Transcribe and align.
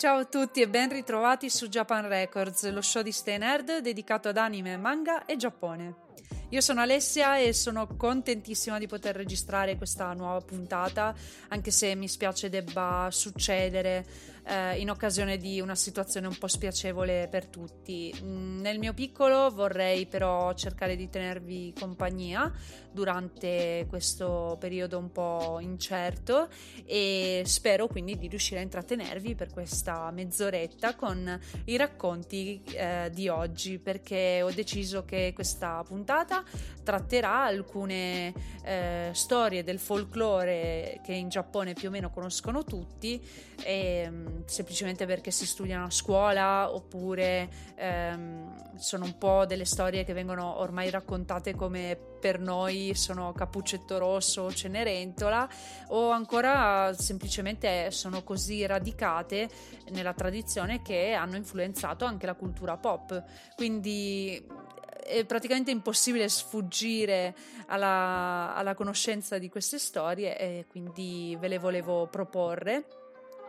Ciao 0.00 0.20
a 0.20 0.24
tutti 0.24 0.62
e 0.62 0.66
ben 0.66 0.88
ritrovati 0.88 1.50
su 1.50 1.68
Japan 1.68 2.08
Records, 2.08 2.66
lo 2.70 2.80
show 2.80 3.02
di 3.02 3.12
Stay 3.12 3.36
Nerd 3.36 3.80
dedicato 3.80 4.30
ad 4.30 4.38
anime, 4.38 4.78
manga 4.78 5.26
e 5.26 5.36
Giappone. 5.36 5.94
Io 6.52 6.60
sono 6.60 6.80
Alessia 6.80 7.38
e 7.38 7.52
sono 7.52 7.86
contentissima 7.96 8.80
di 8.80 8.88
poter 8.88 9.14
registrare 9.14 9.76
questa 9.76 10.12
nuova 10.14 10.40
puntata, 10.40 11.14
anche 11.46 11.70
se 11.70 11.94
mi 11.94 12.08
spiace 12.08 12.48
debba 12.48 13.06
succedere 13.12 14.04
eh, 14.44 14.80
in 14.80 14.90
occasione 14.90 15.36
di 15.36 15.60
una 15.60 15.76
situazione 15.76 16.26
un 16.26 16.36
po' 16.36 16.48
spiacevole 16.48 17.28
per 17.30 17.46
tutti. 17.46 18.12
Mm, 18.20 18.60
nel 18.60 18.80
mio 18.80 18.92
piccolo 18.94 19.50
vorrei 19.50 20.06
però 20.06 20.52
cercare 20.54 20.96
di 20.96 21.08
tenervi 21.08 21.72
compagnia 21.78 22.52
durante 22.90 23.86
questo 23.88 24.56
periodo 24.58 24.98
un 24.98 25.12
po' 25.12 25.58
incerto 25.60 26.48
e 26.84 27.42
spero 27.46 27.86
quindi 27.86 28.18
di 28.18 28.26
riuscire 28.26 28.58
a 28.58 28.64
intrattenervi 28.64 29.36
per 29.36 29.50
questa 29.52 30.10
mezz'oretta 30.10 30.96
con 30.96 31.38
i 31.66 31.76
racconti 31.76 32.60
eh, 32.64 33.08
di 33.12 33.28
oggi 33.28 33.78
perché 33.78 34.42
ho 34.42 34.50
deciso 34.50 35.04
che 35.04 35.30
questa 35.32 35.84
puntata 35.86 36.39
tratterà 36.82 37.44
alcune 37.44 38.32
eh, 38.64 39.10
storie 39.12 39.62
del 39.62 39.78
folklore 39.78 41.00
che 41.04 41.12
in 41.12 41.28
Giappone 41.28 41.72
più 41.72 41.88
o 41.88 41.90
meno 41.90 42.10
conoscono 42.10 42.64
tutti 42.64 43.22
e, 43.62 44.06
mm, 44.08 44.26
semplicemente 44.46 45.06
perché 45.06 45.30
si 45.30 45.46
studiano 45.46 45.84
a 45.86 45.90
scuola 45.90 46.72
oppure 46.72 47.48
ehm, 47.76 48.76
sono 48.76 49.04
un 49.04 49.18
po' 49.18 49.44
delle 49.46 49.64
storie 49.64 50.04
che 50.04 50.12
vengono 50.12 50.58
ormai 50.58 50.90
raccontate 50.90 51.54
come 51.54 51.96
per 52.20 52.38
noi 52.38 52.92
sono 52.94 53.32
Cappuccetto 53.32 53.98
Rosso 53.98 54.42
o 54.42 54.52
Cenerentola 54.52 55.48
o 55.88 56.10
ancora 56.10 56.92
semplicemente 56.92 57.90
sono 57.90 58.22
così 58.22 58.64
radicate 58.66 59.48
nella 59.90 60.12
tradizione 60.12 60.82
che 60.82 61.12
hanno 61.14 61.36
influenzato 61.36 62.04
anche 62.04 62.26
la 62.26 62.34
cultura 62.34 62.76
pop. 62.76 63.24
Quindi 63.56 64.46
è 65.10 65.24
praticamente 65.24 65.70
impossibile 65.70 66.28
sfuggire 66.28 67.34
alla, 67.66 68.54
alla 68.54 68.74
conoscenza 68.74 69.38
di 69.38 69.48
queste 69.48 69.78
storie 69.78 70.38
e 70.38 70.66
quindi 70.68 71.36
ve 71.38 71.48
le 71.48 71.58
volevo 71.58 72.06
proporre. 72.06 72.84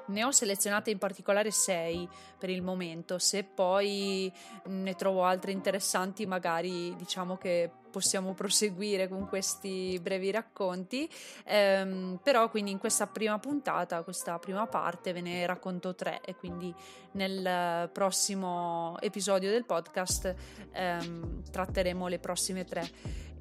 Ne 0.07 0.23
ho 0.23 0.31
selezionate 0.31 0.89
in 0.89 0.97
particolare 0.97 1.51
sei 1.51 2.07
per 2.37 2.49
il 2.49 2.61
momento, 2.61 3.19
se 3.19 3.43
poi 3.43 4.31
ne 4.65 4.95
trovo 4.95 5.23
altre 5.23 5.51
interessanti 5.51 6.25
magari 6.25 6.93
diciamo 6.97 7.37
che 7.37 7.69
possiamo 7.91 8.33
proseguire 8.33 9.07
con 9.07 9.27
questi 9.27 9.99
brevi 10.01 10.31
racconti, 10.31 11.07
ehm, 11.45 12.19
però 12.23 12.49
quindi 12.49 12.71
in 12.71 12.79
questa 12.79 13.05
prima 13.05 13.37
puntata, 13.37 14.01
questa 14.01 14.39
prima 14.39 14.65
parte 14.65 15.13
ve 15.13 15.21
ne 15.21 15.45
racconto 15.45 15.93
tre 15.93 16.21
e 16.25 16.35
quindi 16.35 16.73
nel 17.11 17.89
prossimo 17.91 18.97
episodio 19.01 19.51
del 19.51 19.65
podcast 19.65 20.33
ehm, 20.71 21.43
tratteremo 21.51 22.07
le 22.07 22.19
prossime 22.19 22.65
tre. 22.65 22.89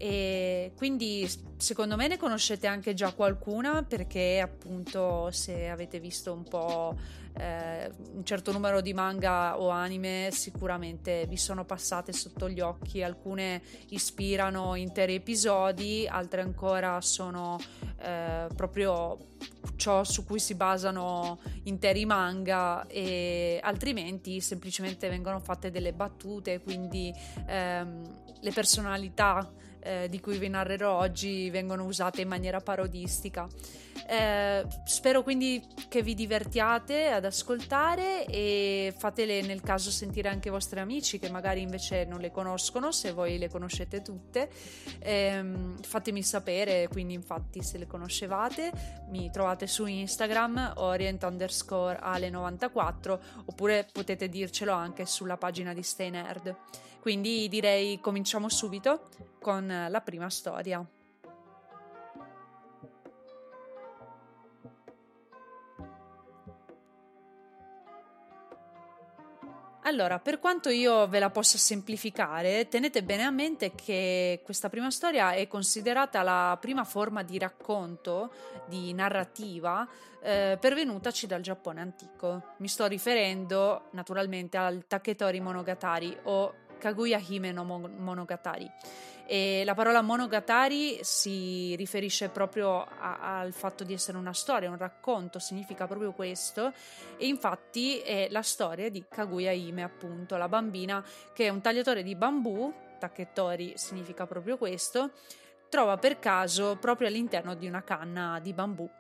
E 0.03 0.73
quindi 0.77 1.31
secondo 1.59 1.95
me 1.95 2.09
ne 2.09 2.17
conoscete 2.17 2.67
anche 2.67 2.95
già 2.95 3.13
qualcuna 3.13 3.83
perché 3.83 4.41
appunto 4.43 5.31
se 5.31 5.69
avete 5.69 6.01
visto 6.01 6.33
un 6.33 6.43
po' 6.43 6.97
eh, 7.39 7.91
un 8.13 8.25
certo 8.25 8.53
numero 8.53 8.81
di 8.81 8.93
manga 8.93 9.59
o 9.59 9.69
anime 9.69 10.29
sicuramente 10.33 11.27
vi 11.29 11.37
sono 11.37 11.65
passate 11.65 12.13
sotto 12.13 12.49
gli 12.49 12.61
occhi, 12.61 13.03
alcune 13.03 13.63
ispirano 13.89 14.75
interi 14.75 15.15
episodi, 15.15 16.07
altre 16.09 16.43
ancora 16.43 17.01
sono 17.01 17.59
eh, 18.01 18.47
proprio 18.55 19.17
ciò 19.77 20.05
su 20.05 20.25
cui 20.25 20.39
si 20.39 20.55
basano 20.55 21.39
interi 21.65 22.05
manga 22.05 22.87
e 22.87 23.59
altrimenti 23.63 24.41
semplicemente 24.41 25.09
vengono 25.09 25.41
fatte 25.41 25.71
delle 25.71 25.93
battute, 25.93 26.61
quindi 26.61 27.13
ehm, 27.47 28.19
le 28.41 28.53
personalità 28.53 29.51
eh, 29.81 30.09
di 30.09 30.21
cui 30.21 30.39
vi 30.39 30.49
narrerò 30.49 30.99
oggi 30.99 31.49
vengono 31.51 31.85
usate 31.85 32.21
in 32.21 32.29
maniera 32.29 32.61
parodistica. 32.61 33.49
Eh, 34.11 34.67
spero 34.87 35.23
quindi 35.23 35.65
che 35.89 36.03
vi 36.03 36.15
divertiate 36.15 37.11
ad 37.11 37.25
ascoltare 37.25 38.27
e 38.27 38.93
fatele 38.99 39.41
nel 39.43 39.61
caso 39.61 39.93
sentire 39.93 40.29
anche 40.29 40.49
i 40.49 40.51
vostri 40.51 40.81
amici 40.81 41.21
che 41.21 41.31
magari 41.31 41.61
invece 41.61 42.07
non 42.07 42.19
le 42.19 42.33
conoscono, 42.33 42.91
se 42.91 43.13
voi 43.13 43.39
le 43.39 43.49
conoscete 43.49 44.03
tutte. 44.03 44.51
Eh, 44.99 45.75
fatemi 45.83 46.25
sapere, 46.25 46.89
quindi 46.89 47.15
infatti 47.15 47.63
se 47.63 47.79
le 47.79 47.87
conoscevate, 47.87 48.73
mi 49.11 49.31
trovate 49.31 49.69
su 49.69 49.87
Instagram 49.87 50.73
orient 50.79 51.23
underscore 51.23 52.01
ale94 52.03 53.19
oppure 53.45 53.87
potete 53.93 54.29
dircelo 54.29 54.73
anche 54.73 55.07
sulla 55.07 55.37
pagina 55.37 55.73
di 55.73 55.85
Stay 55.85 56.11
Nerd. 56.11 56.57
Quindi 56.99 57.49
direi 57.49 58.01
cominciamo 58.01 58.49
subito 58.49 59.09
con 59.39 59.87
la 59.89 60.01
prima 60.01 60.29
storia. 60.29 60.85
Allora, 69.85 70.19
per 70.19 70.39
quanto 70.39 70.69
io 70.69 71.09
ve 71.09 71.19
la 71.19 71.31
possa 71.31 71.57
semplificare, 71.57 72.69
tenete 72.69 73.03
bene 73.03 73.23
a 73.23 73.31
mente 73.31 73.73
che 73.75 74.41
questa 74.45 74.69
prima 74.69 74.91
storia 74.91 75.33
è 75.33 75.49
considerata 75.49 76.23
la 76.23 76.59
prima 76.61 76.85
forma 76.85 77.23
di 77.23 77.39
racconto, 77.39 78.31
di 78.67 78.93
narrativa, 78.93 79.89
eh, 80.23 80.59
pervenutaci 80.61 81.27
dal 81.27 81.41
Giappone 81.41 81.81
antico. 81.81 82.55
Mi 82.59 82.69
sto 82.69 82.87
riferendo 82.87 83.87
naturalmente 83.93 84.59
al 84.59 84.85
Taketori 84.87 85.41
Monogatari 85.41 86.15
o 86.25 86.55
Kaguya 86.79 87.19
Hime 87.27 87.51
no 87.51 87.65
Monogatari. 87.65 88.71
E 89.33 89.63
la 89.65 89.75
parola 89.75 90.03
monogatari 90.03 90.99
si 91.03 91.77
riferisce 91.77 92.31
proprio 92.31 92.83
a, 92.83 93.39
al 93.39 93.53
fatto 93.53 93.85
di 93.85 93.93
essere 93.93 94.19
una 94.19 94.33
storia, 94.33 94.69
un 94.69 94.77
racconto, 94.77 95.39
significa 95.39 95.87
proprio 95.87 96.11
questo. 96.11 96.73
E 97.17 97.29
infatti 97.29 98.01
è 98.01 98.27
la 98.29 98.43
storia 98.43 98.91
di 98.91 99.05
Kaguya 99.09 99.53
Hime, 99.53 99.85
appunto, 99.85 100.37
la 100.37 100.49
bambina 100.49 101.05
che 101.33 101.47
è 101.47 101.49
un 101.49 101.61
tagliatore 101.61 102.03
di 102.03 102.17
bambù, 102.17 102.75
Taketori 102.99 103.75
significa 103.77 104.27
proprio 104.27 104.59
questo, 104.59 105.13
trova 105.71 105.97
per 105.97 106.19
caso 106.19 106.77
proprio 106.79 107.09
all'interno 107.09 107.55
di 107.55 107.67
una 107.67 107.83
canna 107.83 108.39
di 108.43 108.53
bambù 108.53 108.91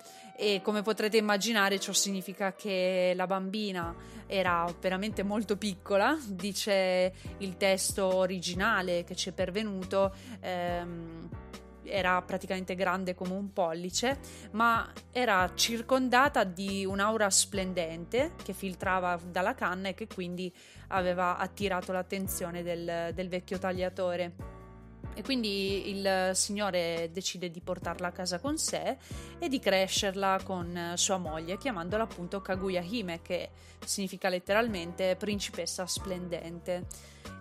e 0.40 0.62
come 0.62 0.80
potrete 0.80 1.18
immaginare 1.18 1.78
ciò 1.78 1.92
significa 1.92 2.54
che 2.54 3.12
la 3.14 3.26
bambina 3.26 3.94
era 4.26 4.64
veramente 4.80 5.22
molto 5.22 5.58
piccola, 5.58 6.16
dice 6.26 7.12
il 7.38 7.58
testo 7.58 8.06
originale 8.14 9.04
che 9.04 9.14
ci 9.14 9.28
è 9.28 9.32
pervenuto. 9.32 10.14
Ehm, 10.40 11.28
era 11.82 12.22
praticamente 12.22 12.74
grande 12.74 13.14
come 13.14 13.34
un 13.34 13.52
pollice, 13.52 14.18
ma 14.52 14.90
era 15.10 15.50
circondata 15.54 16.44
di 16.44 16.86
un'aura 16.86 17.28
splendente 17.28 18.32
che 18.42 18.52
filtrava 18.52 19.18
dalla 19.22 19.54
canna 19.54 19.88
e 19.88 19.94
che 19.94 20.06
quindi 20.06 20.54
aveva 20.88 21.36
attirato 21.36 21.92
l'attenzione 21.92 22.62
del, 22.62 23.10
del 23.12 23.28
vecchio 23.28 23.58
tagliatore. 23.58 24.59
E 25.20 25.22
quindi 25.22 25.90
il 25.90 26.30
signore 26.32 27.10
decide 27.12 27.50
di 27.50 27.60
portarla 27.60 28.06
a 28.06 28.10
casa 28.10 28.38
con 28.38 28.56
sé 28.56 28.96
e 29.38 29.48
di 29.50 29.58
crescerla 29.58 30.40
con 30.42 30.94
sua 30.94 31.18
moglie, 31.18 31.58
chiamandola 31.58 32.04
appunto 32.04 32.40
Kaguya 32.40 32.80
Hime, 32.80 33.20
che 33.20 33.50
significa 33.84 34.30
letteralmente 34.30 35.16
principessa 35.16 35.86
splendente. 35.86 36.86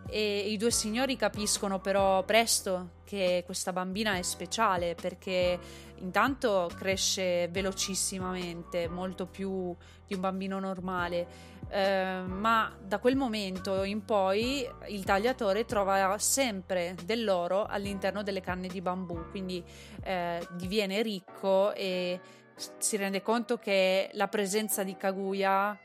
E 0.10 0.40
i 0.50 0.58
due 0.58 0.72
signori 0.72 1.16
capiscono 1.16 1.80
però 1.80 2.22
presto 2.24 2.96
che 3.06 3.44
questa 3.46 3.72
bambina 3.72 4.18
è 4.18 4.24
speciale 4.24 4.94
perché 4.96 5.58
intanto 6.00 6.70
cresce 6.76 7.48
velocissimamente, 7.48 8.90
molto 8.90 9.26
più 9.26 9.74
di 10.06 10.16
un 10.16 10.20
bambino 10.20 10.60
normale 10.60 11.28
eh, 11.70 12.22
ma 12.26 12.76
da 12.82 12.98
quel 12.98 13.16
momento 13.16 13.84
in 13.84 14.04
poi 14.04 14.68
il 14.88 15.04
tagliatore 15.04 15.66
trova 15.66 16.18
sempre 16.18 16.96
dell'oro 17.06 17.66
all'interno 17.66 18.24
delle 18.24 18.42
canne 18.42 18.68
di 18.68 18.82
bambù, 18.82 19.30
quindi 19.30 19.64
eh, 20.04 20.46
diviene 20.54 21.02
ricco 21.02 21.74
e 21.74 22.20
si 22.78 22.98
rende 22.98 23.22
conto 23.22 23.58
che 23.58 24.10
la 24.14 24.28
presenza 24.28 24.84
di 24.84 24.98
Kaguya 24.98 25.78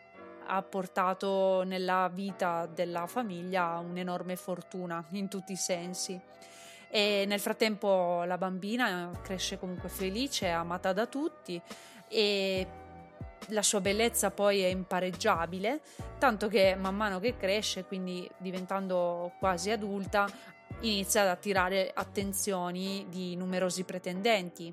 ha 0.46 0.62
portato 0.62 1.62
nella 1.64 2.10
vita 2.12 2.66
della 2.66 3.06
famiglia 3.06 3.78
un'enorme 3.78 4.36
fortuna 4.36 5.04
in 5.10 5.28
tutti 5.28 5.52
i 5.52 5.56
sensi. 5.56 6.20
E 6.88 7.24
nel 7.26 7.40
frattempo 7.40 8.22
la 8.24 8.38
bambina 8.38 9.10
cresce 9.22 9.58
comunque 9.58 9.88
felice, 9.88 10.48
amata 10.48 10.92
da 10.92 11.06
tutti 11.06 11.60
e 12.08 12.66
la 13.48 13.62
sua 13.62 13.80
bellezza 13.80 14.30
poi 14.30 14.60
è 14.60 14.66
impareggiabile, 14.66 15.80
tanto 16.18 16.48
che 16.48 16.74
man 16.74 16.96
mano 16.96 17.20
che 17.20 17.36
cresce, 17.36 17.84
quindi 17.84 18.28
diventando 18.38 19.32
quasi 19.38 19.70
adulta, 19.70 20.28
inizia 20.80 21.22
ad 21.22 21.28
attirare 21.28 21.90
attenzioni 21.94 23.06
di 23.08 23.36
numerosi 23.36 23.84
pretendenti. 23.84 24.72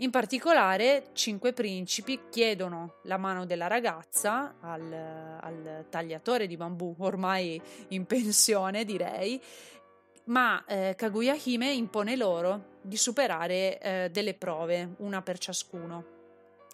In 0.00 0.10
particolare, 0.10 1.08
cinque 1.12 1.52
principi 1.52 2.20
chiedono 2.30 2.98
la 3.04 3.16
mano 3.16 3.46
della 3.46 3.66
ragazza 3.66 4.54
al, 4.60 4.92
al 5.40 5.86
tagliatore 5.88 6.46
di 6.46 6.56
bambù, 6.56 6.94
ormai 6.98 7.60
in 7.88 8.06
pensione 8.06 8.84
direi, 8.84 9.42
ma 10.26 10.64
eh, 10.66 10.94
Kaguya 10.96 11.36
Hime 11.42 11.72
impone 11.72 12.14
loro 12.14 12.76
di 12.80 12.96
superare 12.96 13.80
eh, 13.80 14.08
delle 14.12 14.34
prove, 14.34 14.94
una 14.98 15.20
per 15.20 15.38
ciascuno 15.38 16.16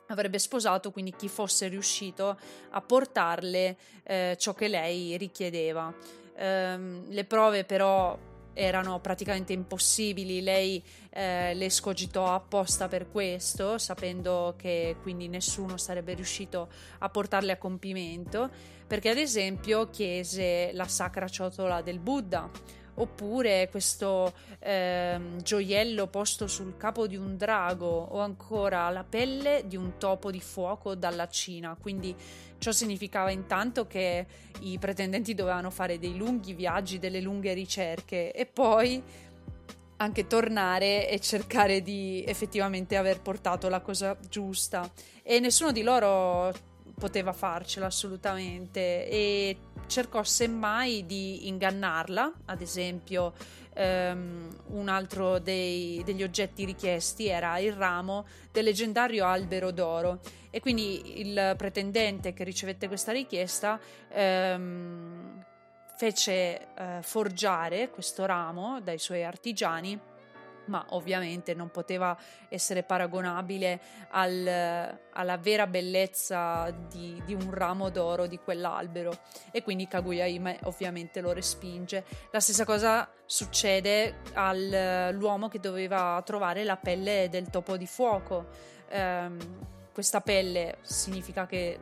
avrebbe 0.09 0.39
sposato 0.39 0.91
quindi 0.91 1.15
chi 1.17 1.29
fosse 1.29 1.69
riuscito 1.69 2.39
a 2.71 2.81
portarle 2.81 3.77
eh, 4.03 4.37
ciò 4.39 4.55
che 4.55 4.69
lei 4.69 5.17
richiedeva. 5.17 5.93
Eh, 6.37 7.03
le 7.09 7.25
prove 7.25 7.65
però 7.65 8.19
erano 8.55 9.01
praticamente 9.01 9.53
impossibili, 9.53 10.41
lei 10.41 10.83
eh, 11.11 11.55
le 11.55 11.69
scogitò 11.71 12.33
apposta 12.33 12.89
per 12.89 13.11
questo, 13.11 13.79
sapendo 13.79 14.55
che 14.57 14.97
quindi 15.03 15.29
nessuno 15.29 15.77
sarebbe 15.77 16.15
riuscito 16.15 16.69
a 16.99 17.09
portarle 17.09 17.53
a 17.53 17.59
compimento, 17.59 18.49
perché 18.87 19.11
ad 19.11 19.19
esempio 19.19 19.91
chiese 19.91 20.71
la 20.73 20.87
sacra 20.87 21.29
ciotola 21.29 21.83
del 21.83 21.99
Buddha 21.99 22.49
oppure 22.95 23.69
questo 23.71 24.33
eh, 24.61 25.19
gioiello 25.43 26.07
posto 26.07 26.47
sul 26.47 26.77
capo 26.77 27.07
di 27.07 27.17
un 27.17 27.37
drago 27.37 27.87
o 27.87 28.21
ancora 28.21 28.89
la 28.91 29.05
pelle 29.05 29.65
di 29.67 29.77
un 29.77 29.99
topo 29.99 30.31
di 30.31 30.41
fuoco 30.41 30.95
dalla 30.95 31.29
Cina. 31.29 31.77
Quindi 31.81 32.15
ciò 32.59 32.73
significava 32.73 33.31
intanto 33.31 33.87
che 33.87 34.27
i 34.61 34.79
pretendenti 34.79 35.35
dovevano 35.35 35.71
fare 35.71 35.99
dei 35.99 36.17
lunghi 36.17 36.55
viaggi, 36.55 36.99
delle 36.99 37.21
lunghe 37.21 37.53
ricerche 37.53 38.33
e 38.33 38.47
poi 38.47 39.03
anche 39.97 40.27
tornare 40.27 41.09
e 41.09 41.21
cercare 41.21 41.83
di 41.83 42.25
effettivamente 42.27 42.97
aver 42.97 43.21
portato 43.21 43.69
la 43.69 43.81
cosa 43.81 44.17
giusta 44.29 44.91
e 45.23 45.41
nessuno 45.41 45.73
di 45.73 45.83
loro 45.83 46.53
poteva 46.99 47.33
farcela 47.33 47.87
assolutamente 47.87 49.09
e 49.09 49.57
cercò 49.87 50.23
semmai 50.23 51.07
di 51.07 51.49
ingannarla, 51.49 52.33
ad 52.47 52.61
esempio 52.61 53.33
um, 53.77 54.49
un 54.69 54.89
altro 54.89 55.39
dei, 55.39 56.03
degli 56.05 56.23
oggetti 56.23 56.65
richiesti 56.65 57.27
era 57.27 57.59
il 57.59 57.73
ramo 57.73 58.27
del 58.53 58.65
leggendario 58.65 59.27
albero 59.27 59.71
d'oro. 59.71 60.21
E 60.51 60.61
quindi 60.61 61.21
il 61.21 61.55
pretendente 61.57 62.33
che 62.33 62.45
ricevette 62.45 62.87
questa 62.87 63.13
richiesta 63.13 63.81
um, 64.15 65.45
fece 65.97 66.69
uh, 66.77 67.03
forgiare 67.03 67.91
questo 67.91 68.25
ramo 68.27 68.81
dai 68.81 68.99
suoi 68.99 69.25
artigiani 69.25 70.13
ma 70.67 70.85
ovviamente 70.91 71.55
non 71.55 71.71
poteva 71.71 72.17
essere 72.49 72.83
paragonabile 72.83 73.81
al, 74.11 74.99
alla 75.13 75.37
vera 75.39 75.67
bellezza 75.67 76.71
di, 76.71 77.21
di, 77.25 77.35
un 77.35 77.53
ramo 77.53 77.91
d'oro 77.91 78.27
di 78.27 78.39
quell'albero 78.39 79.13
e 79.51 79.63
quindi 79.63 79.87
Kaguya 79.87 80.27
Hime 80.27 80.59
ovviamente 80.65 81.21
lo 81.21 81.33
respinge. 81.33 82.05
La 82.31 82.41
stessa 82.41 82.65
cosa 82.65 83.09
succede 83.25 84.21
all'uomo 84.35 85.49
che 85.49 85.61
doveva 85.61 86.21
trovare 86.25 86.65
la 86.65 86.77
pelle 86.77 87.29
del 87.31 87.49
topo 87.51 87.77
di 87.77 87.87
fuoco. 87.87 88.47
Um, 88.91 89.39
questa 89.93 90.21
pelle 90.21 90.79
significa 90.83 91.47
che 91.47 91.79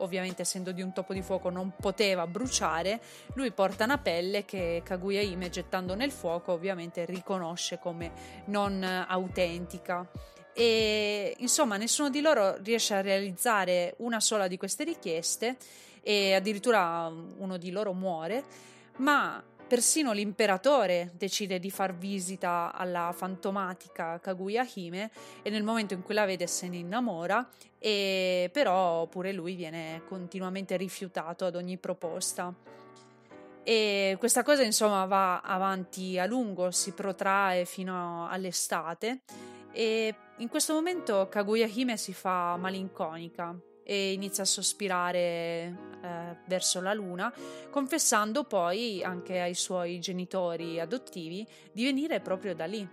ovviamente 0.00 0.42
essendo 0.42 0.72
di 0.72 0.82
un 0.82 0.92
topo 0.92 1.12
di 1.12 1.22
fuoco 1.22 1.50
non 1.50 1.72
poteva 1.78 2.26
bruciare, 2.26 3.00
lui 3.34 3.50
porta 3.52 3.84
una 3.84 3.98
pelle 3.98 4.44
che 4.44 4.82
Kaguya 4.84 5.20
Hime 5.20 5.48
gettando 5.48 5.94
nel 5.94 6.10
fuoco 6.10 6.52
ovviamente 6.52 7.04
riconosce 7.04 7.78
come 7.78 8.12
non 8.46 8.82
autentica. 8.82 10.08
E 10.52 11.34
insomma 11.38 11.76
nessuno 11.76 12.10
di 12.10 12.20
loro 12.20 12.56
riesce 12.62 12.94
a 12.94 13.00
realizzare 13.00 13.94
una 13.98 14.20
sola 14.20 14.48
di 14.48 14.56
queste 14.56 14.84
richieste 14.84 15.56
e 16.02 16.34
addirittura 16.34 17.06
uno 17.06 17.56
di 17.56 17.70
loro 17.70 17.92
muore, 17.92 18.44
ma 18.96 19.42
Persino 19.70 20.10
l'imperatore 20.10 21.12
decide 21.14 21.60
di 21.60 21.70
far 21.70 21.94
visita 21.94 22.72
alla 22.74 23.14
fantomatica 23.16 24.18
Kaguya 24.18 24.66
Hime 24.74 25.12
e 25.42 25.50
nel 25.50 25.62
momento 25.62 25.94
in 25.94 26.02
cui 26.02 26.12
la 26.12 26.24
vede 26.24 26.48
se 26.48 26.66
ne 26.66 26.78
innamora 26.78 27.48
e 27.78 28.50
però 28.52 29.06
pure 29.06 29.32
lui 29.32 29.54
viene 29.54 30.02
continuamente 30.08 30.76
rifiutato 30.76 31.44
ad 31.44 31.54
ogni 31.54 31.76
proposta. 31.76 32.52
E 33.62 34.16
questa 34.18 34.42
cosa 34.42 34.64
insomma 34.64 35.04
va 35.04 35.38
avanti 35.38 36.18
a 36.18 36.26
lungo, 36.26 36.72
si 36.72 36.90
protrae 36.90 37.64
fino 37.64 38.26
all'estate 38.28 39.20
e 39.70 40.12
in 40.38 40.48
questo 40.48 40.74
momento 40.74 41.28
Kaguya 41.30 41.68
Hime 41.72 41.96
si 41.96 42.12
fa 42.12 42.56
malinconica 42.56 43.56
e 43.90 44.12
inizia 44.12 44.44
a 44.44 44.46
sospirare 44.46 45.20
eh, 45.20 46.36
verso 46.46 46.80
la 46.80 46.94
luna, 46.94 47.34
confessando 47.70 48.44
poi 48.44 49.02
anche 49.02 49.40
ai 49.40 49.54
suoi 49.54 49.98
genitori 49.98 50.78
adottivi 50.78 51.44
di 51.72 51.82
venire 51.82 52.20
proprio 52.20 52.54
da 52.54 52.66
lì. 52.66 52.88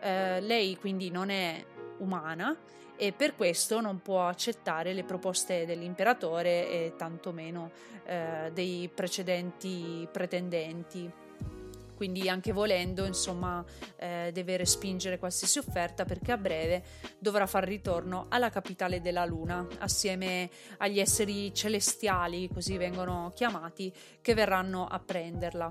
Eh, 0.00 0.40
lei 0.40 0.78
quindi 0.78 1.10
non 1.10 1.28
è 1.28 1.62
umana 1.98 2.56
e 2.96 3.12
per 3.12 3.36
questo 3.36 3.82
non 3.82 4.00
può 4.00 4.26
accettare 4.26 4.94
le 4.94 5.04
proposte 5.04 5.66
dell'imperatore 5.66 6.70
e 6.70 6.94
tantomeno 6.96 7.70
eh, 8.06 8.50
dei 8.50 8.90
precedenti 8.94 10.08
pretendenti 10.10 11.12
quindi 12.04 12.28
anche 12.28 12.52
volendo 12.52 13.06
insomma 13.06 13.64
eh, 13.96 14.28
deve 14.30 14.58
respingere 14.58 15.18
qualsiasi 15.18 15.58
offerta 15.58 16.04
perché 16.04 16.32
a 16.32 16.36
breve 16.36 16.84
dovrà 17.18 17.46
far 17.46 17.64
ritorno 17.64 18.26
alla 18.28 18.50
capitale 18.50 19.00
della 19.00 19.24
luna 19.24 19.66
assieme 19.78 20.50
agli 20.76 21.00
esseri 21.00 21.54
celestiali 21.54 22.50
così 22.52 22.76
vengono 22.76 23.32
chiamati 23.34 23.90
che 24.20 24.34
verranno 24.34 24.86
a 24.86 24.98
prenderla. 24.98 25.70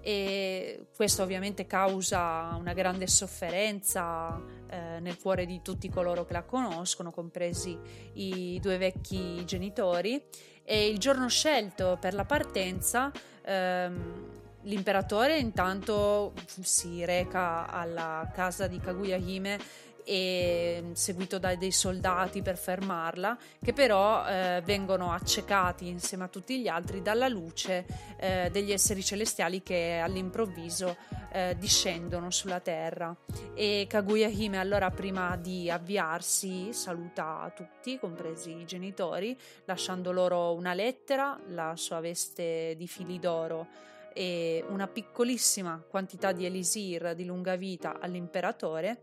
E 0.00 0.86
questo 0.96 1.24
ovviamente 1.24 1.66
causa 1.66 2.56
una 2.58 2.72
grande 2.72 3.06
sofferenza 3.06 4.42
eh, 4.70 4.98
nel 5.00 5.18
cuore 5.18 5.44
di 5.44 5.60
tutti 5.60 5.90
coloro 5.90 6.24
che 6.24 6.32
la 6.32 6.44
conoscono 6.44 7.10
compresi 7.10 7.78
i 8.14 8.58
due 8.62 8.78
vecchi 8.78 9.44
genitori. 9.44 10.24
E 10.64 10.88
il 10.88 10.96
giorno 10.96 11.28
scelto 11.28 11.98
per 12.00 12.14
la 12.14 12.24
partenza 12.24 13.10
ehm, 13.44 14.39
L'imperatore 14.64 15.38
intanto 15.38 16.34
si 16.46 17.04
reca 17.04 17.66
alla 17.66 18.30
casa 18.34 18.66
di 18.66 18.78
Kaguya 18.78 19.16
Hime 19.16 19.58
e 20.04 20.90
seguito 20.92 21.38
da 21.38 21.54
dei 21.54 21.72
soldati 21.72 22.42
per 22.42 22.58
fermarla, 22.58 23.38
che 23.62 23.72
però 23.72 24.26
eh, 24.26 24.60
vengono 24.64 25.12
accecati 25.12 25.88
insieme 25.88 26.24
a 26.24 26.28
tutti 26.28 26.60
gli 26.60 26.68
altri 26.68 27.00
dalla 27.00 27.28
luce 27.28 27.86
eh, 28.18 28.48
degli 28.50 28.72
esseri 28.72 29.02
celestiali 29.02 29.62
che 29.62 30.00
all'improvviso 30.02 30.96
eh, 31.32 31.56
discendono 31.58 32.30
sulla 32.30 32.60
terra. 32.60 33.14
E 33.54 33.86
Kaguya 33.88 34.28
Hime 34.28 34.58
allora 34.58 34.90
prima 34.90 35.36
di 35.36 35.70
avviarsi 35.70 36.72
saluta 36.72 37.50
tutti, 37.54 37.98
compresi 37.98 38.56
i 38.56 38.64
genitori, 38.66 39.38
lasciando 39.64 40.12
loro 40.12 40.52
una 40.54 40.74
lettera, 40.74 41.38
la 41.48 41.76
sua 41.76 42.00
veste 42.00 42.74
di 42.76 42.86
fili 42.86 43.18
d'oro 43.18 43.88
e 44.12 44.64
una 44.68 44.86
piccolissima 44.86 45.82
quantità 45.88 46.32
di 46.32 46.44
elisir 46.44 47.14
di 47.14 47.24
lunga 47.24 47.56
vita 47.56 47.98
all'imperatore 48.00 49.02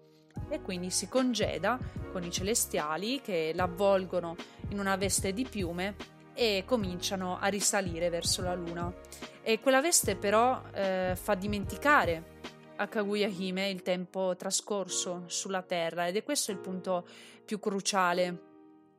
e 0.50 0.62
quindi 0.62 0.90
si 0.90 1.08
congeda 1.08 1.80
con 2.12 2.24
i 2.24 2.32
celestiali 2.32 3.22
che 3.22 3.52
l'avvolgono 3.56 4.36
in 4.70 4.80
una 4.80 4.96
veste 4.96 5.34
di 5.34 5.46
piume 5.46 5.96
e 6.34 6.64
cominciano 6.66 7.40
a 7.40 7.48
risalire 7.48 8.10
verso 8.10 8.42
la 8.44 8.54
luna. 8.54 8.94
E 9.42 9.60
quella 9.60 9.82
veste 9.82 10.16
però 10.16 10.62
eh, 10.74 11.14
fa 11.16 11.34
dimenticare 11.36 12.36
a 12.76 12.88
Kaguya 12.88 13.28
Hime 13.28 13.70
il 13.70 13.82
tempo 13.82 14.36
trascorso 14.36 15.24
sulla 15.26 15.64
Terra 15.64 16.08
ed 16.08 16.16
è 16.16 16.24
questo 16.24 16.52
il 16.52 16.60
punto 16.60 17.08
più 17.44 17.60
cruciale 17.60 18.44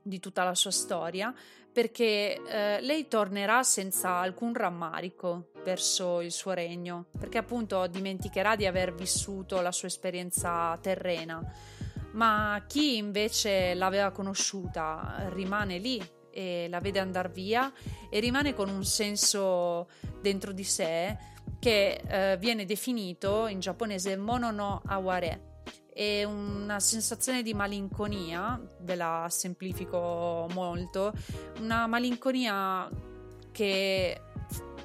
di 0.02 0.18
tutta 0.18 0.42
la 0.42 0.54
sua 0.54 0.70
storia 0.70 1.32
perché 1.72 2.42
eh, 2.42 2.80
lei 2.80 3.08
tornerà 3.08 3.62
senza 3.62 4.16
alcun 4.16 4.54
rammarico 4.54 5.50
verso 5.64 6.20
il 6.20 6.32
suo 6.32 6.52
regno, 6.52 7.06
perché 7.18 7.38
appunto 7.38 7.86
dimenticherà 7.86 8.56
di 8.56 8.66
aver 8.66 8.94
vissuto 8.94 9.60
la 9.60 9.72
sua 9.72 9.88
esperienza 9.88 10.76
terrena. 10.80 11.40
Ma 12.12 12.64
chi 12.66 12.96
invece 12.96 13.74
l'aveva 13.74 14.10
conosciuta 14.10 15.28
rimane 15.28 15.78
lì 15.78 16.02
e 16.30 16.66
la 16.68 16.80
vede 16.80 16.98
andare 16.98 17.28
via 17.28 17.72
e 18.10 18.20
rimane 18.20 18.54
con 18.54 18.68
un 18.68 18.84
senso 18.84 19.88
dentro 20.20 20.52
di 20.52 20.64
sé 20.64 21.16
che 21.58 22.00
eh, 22.06 22.36
viene 22.38 22.64
definito 22.64 23.46
in 23.46 23.60
giapponese 23.60 24.16
mono 24.16 24.50
no 24.50 24.80
aware, 24.86 25.47
e 25.98 26.22
una 26.22 26.78
sensazione 26.78 27.42
di 27.42 27.54
malinconia, 27.54 28.56
ve 28.82 28.94
la 28.94 29.26
semplifico 29.28 30.46
molto, 30.52 31.12
una 31.58 31.88
malinconia 31.88 32.88
che 33.50 34.20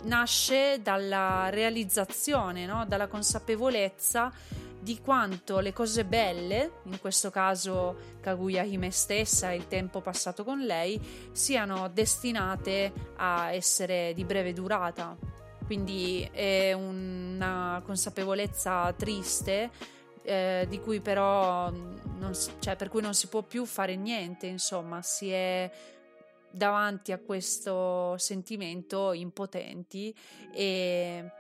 nasce 0.05 0.81
dalla 0.81 1.49
realizzazione, 1.51 2.65
no? 2.65 2.87
dalla 2.87 3.05
consapevolezza 3.05 4.33
di 4.79 4.99
quanto 5.01 5.59
le 5.59 5.71
cose 5.71 6.03
belle, 6.03 6.79
in 6.85 6.99
questo 6.99 7.29
caso 7.29 7.95
Kaguya 8.19 8.63
Hime 8.63 8.89
stessa 8.89 9.51
e 9.51 9.55
il 9.57 9.67
tempo 9.67 10.01
passato 10.01 10.43
con 10.43 10.61
lei, 10.61 10.99
siano 11.31 11.91
destinate 11.93 12.91
a 13.17 13.51
essere 13.51 14.13
di 14.15 14.25
breve 14.25 14.51
durata. 14.51 15.15
Quindi 15.63 16.27
è 16.33 16.73
una 16.73 17.83
consapevolezza 17.85 18.91
triste 18.93 20.01
eh, 20.23 20.65
di 20.69 20.79
cui 20.79 20.99
però 20.99 21.69
non, 21.69 22.31
cioè, 22.59 22.75
per 22.75 22.89
cui 22.89 23.01
non 23.01 23.13
si 23.13 23.27
può 23.27 23.41
più 23.43 23.65
fare 23.65 23.95
niente, 23.95 24.47
insomma, 24.47 25.01
si 25.01 25.29
è 25.29 25.69
davanti 26.49 27.11
a 27.11 27.17
questo 27.17 28.15
sentimento 28.17 29.11
impotenti 29.11 30.13
e 30.53 31.31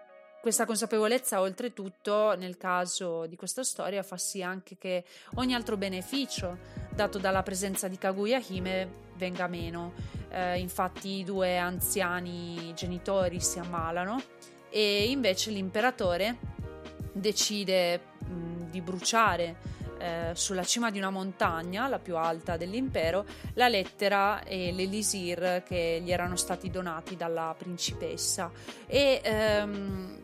questa 0.41 0.65
consapevolezza 0.65 1.39
oltretutto 1.39 2.35
nel 2.35 2.57
caso 2.57 3.27
di 3.27 3.35
questa 3.35 3.63
storia 3.63 4.03
fa 4.03 4.17
sì 4.17 4.41
anche 4.41 4.75
che 4.77 5.05
ogni 5.35 5.53
altro 5.53 5.77
beneficio 5.77 6.57
dato 6.93 7.17
dalla 7.19 7.43
presenza 7.43 7.87
di 7.87 7.97
Kaguya 7.97 8.41
Hime 8.45 9.01
venga 9.15 9.47
meno. 9.47 9.93
Eh, 10.29 10.59
infatti 10.59 11.19
i 11.19 11.23
due 11.23 11.57
anziani 11.57 12.73
genitori 12.75 13.39
si 13.39 13.59
ammalano 13.59 14.21
e 14.69 15.09
invece 15.09 15.51
l'imperatore 15.51 16.37
decide 17.13 18.01
mh, 18.27 18.52
di 18.73 18.81
bruciare 18.81 19.55
eh, 19.99 20.31
sulla 20.33 20.63
cima 20.63 20.89
di 20.89 20.97
una 20.97 21.11
montagna, 21.11 21.87
la 21.87 21.99
più 21.99 22.17
alta 22.17 22.57
dell'impero, 22.57 23.23
la 23.53 23.67
lettera 23.67 24.43
e 24.43 24.71
l'elisir 24.71 25.61
che 25.63 26.01
gli 26.03 26.11
erano 26.11 26.35
stati 26.35 26.71
donati 26.71 27.15
dalla 27.15 27.53
principessa. 27.55 28.51
E 28.87 29.21
ehm, 29.23 30.23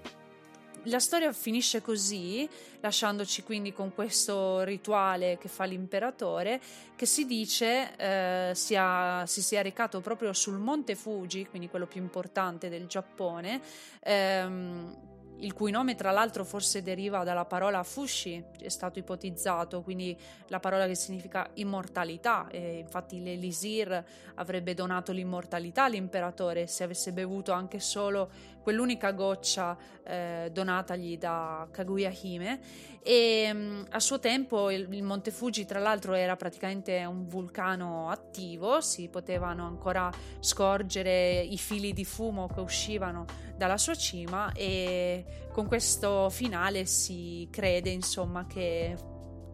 la 0.84 1.00
storia 1.00 1.32
finisce 1.32 1.82
così, 1.82 2.50
lasciandoci 2.79 3.44
quindi 3.44 3.72
con 3.72 3.94
questo 3.94 4.63
rituale 4.63 5.38
che 5.38 5.48
fa 5.48 5.65
l'imperatore, 5.65 6.60
che 6.96 7.06
si 7.06 7.25
dice 7.25 7.96
eh, 7.96 8.51
sia, 8.56 9.24
si 9.27 9.44
sia 9.44 9.62
recato 9.62 10.01
proprio 10.01 10.34
sul 10.34 10.58
monte 10.58 10.96
Fuji, 10.96 11.48
quindi 11.48 11.70
quello 11.70 11.86
più 11.86 12.01
importante 12.01 12.70
del 12.70 12.88
Giappone, 12.88 13.62
ehm, 14.00 15.19
il 15.39 15.53
cui 15.53 15.72
nome 15.72 15.96
tra 15.96 16.12
l'altro 16.12 16.43
forse 16.43 16.81
deriva 16.81 17.24
dalla 17.24 17.46
parola 17.46 17.84
fushi, 17.84 18.43
è 18.60 18.69
stato 18.69 19.00
ipotizzato, 19.00 19.81
quindi 19.81 20.17
la 20.48 20.60
parola 20.60 20.86
che 20.86 20.96
significa 20.96 21.50
immortalità, 21.55 22.48
e 22.50 22.79
infatti 22.79 23.22
l'Elisir 23.22 24.03
avrebbe 24.36 24.74
donato 24.74 25.12
l'immortalità 25.12 25.86
all'imperatore 25.86 26.67
se 26.67 26.84
avesse 26.84 27.12
bevuto 27.12 27.51
anche 27.51 27.79
solo 27.79 28.29
quell'unica 28.62 29.12
goccia 29.12 29.78
eh, 30.04 30.50
donatagli 30.51 31.18
da 31.18 31.68
Kaguya 31.72 32.12
Hime 32.22 32.60
e 33.01 33.50
mm, 33.54 33.82
a 33.89 34.00
suo 34.00 34.20
tempo 34.20 34.70
il, 34.70 34.88
il, 34.92 35.04
Monte 35.04 35.32
Fuji 35.32 35.66
tra 35.66 35.80
l'altro 35.80 36.13
era 36.13 36.36
praticamente 36.36 37.04
un 37.06 37.28
vulcano 37.28 38.10
attivo, 38.10 38.82
si 38.82 39.08
potevano 39.10 39.66
ancora 39.66 40.12
scorgere 40.39 41.39
i 41.39 41.58
fili 41.58 41.94
di 41.94 42.06
fumo 42.06 42.48
che 42.48 42.60
uscivano 42.60 43.25
dalla 43.56 43.78
sua 43.78 43.96
cima 43.96 44.51
e 44.54 45.48
con 45.51 45.68
questo 45.68 46.30
finale 46.30 46.86
si 46.86 47.48
crede 47.51 47.89
insomma 47.89 48.46
che 48.46 48.96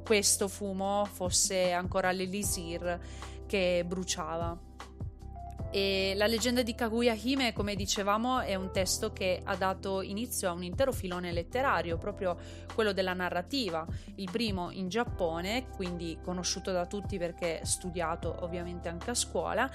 questo 0.04 0.48
fumo 0.48 1.06
fosse 1.06 1.72
ancora 1.72 2.12
l'elisir 2.12 3.00
che 3.48 3.84
bruciava. 3.86 4.65
E 5.76 6.14
la 6.16 6.26
leggenda 6.26 6.64
di 6.64 6.74
Kaguya 6.74 7.14
Hime, 7.22 7.52
come 7.52 7.76
dicevamo, 7.76 8.40
è 8.40 8.56
un 8.56 8.72
testo 8.72 9.12
che 9.12 9.42
ha 9.44 9.58
dato 9.58 10.02
inizio 10.02 10.48
a 10.48 10.54
un 10.54 10.64
intero 10.64 10.94
filone 10.94 11.34
letterario, 11.34 11.98
proprio 11.98 12.38
quello 12.74 12.94
della 12.94 13.12
narrativa. 13.12 13.86
Il 14.16 14.32
primo 14.32 14.72
in 14.72 14.88
Giappone, 14.88 15.68
quindi 15.76 16.18
conosciuto 16.24 16.72
da 16.72 16.86
tutti 16.86 17.18
perché 17.18 17.60
studiato 17.64 18.38
ovviamente 18.40 18.88
anche 18.88 19.10
a 19.10 19.14
scuola, 19.14 19.70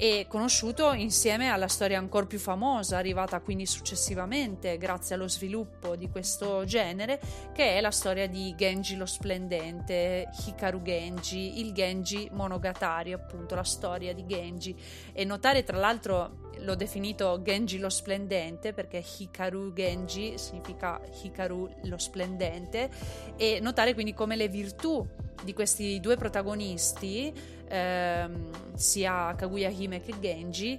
e 0.00 0.26
conosciuto 0.28 0.92
insieme 0.92 1.48
alla 1.48 1.66
storia 1.66 1.98
ancora 1.98 2.24
più 2.24 2.38
famosa, 2.38 2.96
arrivata 2.96 3.40
quindi 3.40 3.66
successivamente 3.66 4.78
grazie 4.78 5.16
allo 5.16 5.26
sviluppo 5.26 5.96
di 5.96 6.08
questo 6.08 6.64
genere, 6.64 7.20
che 7.52 7.76
è 7.76 7.80
la 7.80 7.90
storia 7.90 8.28
di 8.28 8.54
Genji 8.56 8.96
lo 8.96 9.06
Splendente, 9.06 10.30
Hikaru 10.46 10.82
Genji, 10.82 11.58
il 11.58 11.72
Genji 11.72 12.28
Monogatari, 12.30 13.12
appunto 13.12 13.56
la 13.56 13.64
storia 13.64 14.14
di 14.14 14.24
Genji. 14.24 14.76
E 15.12 15.24
notare 15.24 15.64
tra 15.64 15.78
l'altro 15.78 16.46
l'ho 16.58 16.76
definito 16.76 17.42
Genji 17.42 17.78
lo 17.78 17.90
Splendente 17.90 18.72
perché 18.72 19.02
Hikaru 19.18 19.72
Genji 19.72 20.38
significa 20.38 21.00
Hikaru 21.22 21.68
lo 21.82 21.98
Splendente 21.98 22.88
e 23.36 23.58
notare 23.60 23.94
quindi 23.94 24.14
come 24.14 24.36
le 24.36 24.46
virtù 24.46 25.04
di 25.42 25.52
questi 25.52 26.00
due 26.00 26.16
protagonisti, 26.16 27.32
ehm, 27.68 28.74
sia 28.74 29.34
Kaguya 29.36 29.68
Hime 29.68 30.00
che 30.00 30.14
Genji, 30.20 30.78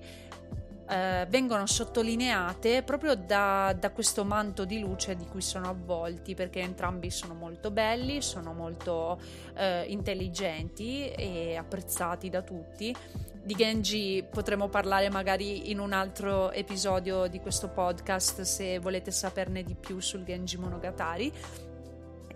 eh, 0.90 1.28
vengono 1.30 1.68
sottolineate 1.68 2.82
proprio 2.82 3.14
da, 3.16 3.76
da, 3.78 3.92
questo 3.92 4.26
manto 4.26 4.66
di 4.66 4.80
luce 4.80 5.16
di 5.16 5.26
cui 5.28 5.42
sono 5.42 5.70
avvolti, 5.70 6.34
perché 6.34 6.62
entrambi 6.62 7.12
sono 7.12 7.36
molto 7.36 7.70
belli, 7.70 8.24
sono 8.24 8.54
molto 8.54 9.20
eh, 9.54 9.84
intelligenti 9.88 11.08
e 11.10 11.56
apprezzati 11.56 12.30
da 12.30 12.42
tutti. 12.42 12.96
Di 13.42 13.54
Genji 13.54 14.24
potremo 14.30 14.68
parlare 14.68 15.10
magari 15.10 15.70
in 15.70 15.80
un 15.80 15.94
altro 15.94 16.52
episodio 16.52 17.28
di 17.28 17.40
questo 17.40 17.70
podcast 17.70 18.42
se 18.42 18.80
volete 18.80 19.12
saperne 19.12 19.64
di 19.64 19.76
più 19.76 20.00
sul 20.00 20.24
Genji 20.24 20.58
Monogatari 20.58 21.32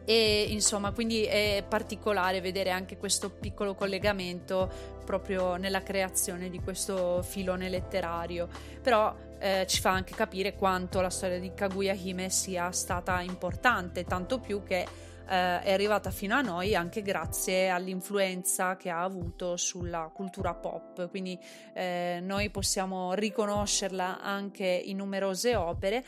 e 0.05 0.47
insomma 0.49 0.91
quindi 0.91 1.23
è 1.23 1.63
particolare 1.67 2.41
vedere 2.41 2.71
anche 2.71 2.97
questo 2.97 3.29
piccolo 3.29 3.73
collegamento 3.75 4.69
proprio 5.05 5.55
nella 5.55 5.83
creazione 5.83 6.49
di 6.49 6.59
questo 6.59 7.21
filone 7.21 7.69
letterario. 7.69 8.47
Però 8.81 9.15
eh, 9.39 9.65
ci 9.67 9.81
fa 9.81 9.91
anche 9.91 10.13
capire 10.13 10.55
quanto 10.55 11.01
la 11.01 11.09
storia 11.09 11.39
di 11.39 11.53
Kaguya 11.53 11.93
Hime 11.93 12.29
sia 12.29 12.71
stata 12.71 13.21
importante 13.21 14.05
tanto 14.05 14.39
più 14.39 14.63
che 14.63 14.85
eh, 15.27 15.61
è 15.61 15.71
arrivata 15.71 16.11
fino 16.11 16.35
a 16.35 16.41
noi 16.41 16.75
anche 16.75 17.01
grazie 17.01 17.69
all'influenza 17.69 18.75
che 18.77 18.89
ha 18.89 19.03
avuto 19.03 19.57
sulla 19.57 20.09
cultura 20.13 20.53
pop. 20.53 21.09
Quindi 21.09 21.37
eh, 21.73 22.19
noi 22.21 22.49
possiamo 22.49 23.13
riconoscerla 23.13 24.21
anche 24.21 24.65
in 24.65 24.97
numerose 24.97 25.55
opere 25.55 26.03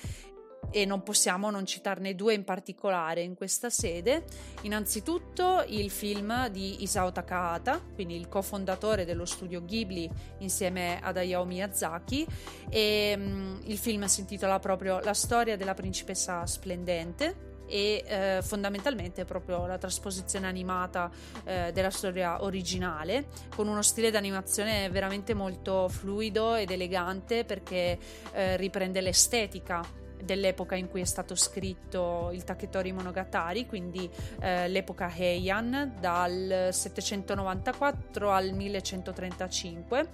e 0.71 0.85
non 0.85 1.03
possiamo 1.03 1.49
non 1.49 1.65
citarne 1.65 2.15
due 2.15 2.33
in 2.33 2.43
particolare 2.43 3.21
in 3.21 3.35
questa 3.35 3.69
sede. 3.69 4.23
Innanzitutto 4.61 5.63
il 5.67 5.89
film 5.89 6.47
di 6.49 6.83
Isao 6.83 7.11
Takahata, 7.11 7.81
quindi 7.93 8.15
il 8.15 8.27
cofondatore 8.27 9.05
dello 9.05 9.25
studio 9.25 9.63
Ghibli 9.63 10.09
insieme 10.39 10.99
ad 11.01 11.17
Hayao 11.17 11.45
Miyazaki 11.45 12.25
e 12.69 13.13
um, 13.17 13.61
il 13.65 13.77
film 13.77 14.05
si 14.05 14.21
intitola 14.21 14.59
proprio 14.59 14.99
La 14.99 15.13
storia 15.13 15.57
della 15.57 15.73
principessa 15.73 16.45
splendente 16.45 17.53
e 17.67 18.03
eh, 18.05 18.39
fondamentalmente 18.43 19.25
proprio 19.25 19.65
la 19.65 19.77
trasposizione 19.77 20.47
animata 20.47 21.09
eh, 21.43 21.71
della 21.73 21.89
storia 21.89 22.43
originale 22.43 23.27
con 23.55 23.67
uno 23.67 23.81
stile 23.81 24.11
d'animazione 24.11 24.89
veramente 24.89 25.33
molto 25.33 25.87
fluido 25.89 26.55
ed 26.55 26.69
elegante 26.69 27.43
perché 27.43 27.97
eh, 28.33 28.57
riprende 28.57 29.01
l'estetica 29.01 30.03
dell'epoca 30.25 30.75
in 30.75 30.89
cui 30.89 31.01
è 31.01 31.05
stato 31.05 31.35
scritto 31.35 32.31
il 32.33 32.43
Taketori 32.43 32.91
Monogatari, 32.91 33.65
quindi 33.65 34.09
eh, 34.41 34.67
l'epoca 34.67 35.09
Heian, 35.15 35.95
dal 35.99 36.69
794 36.71 38.31
al 38.31 38.51
1135 38.51 40.09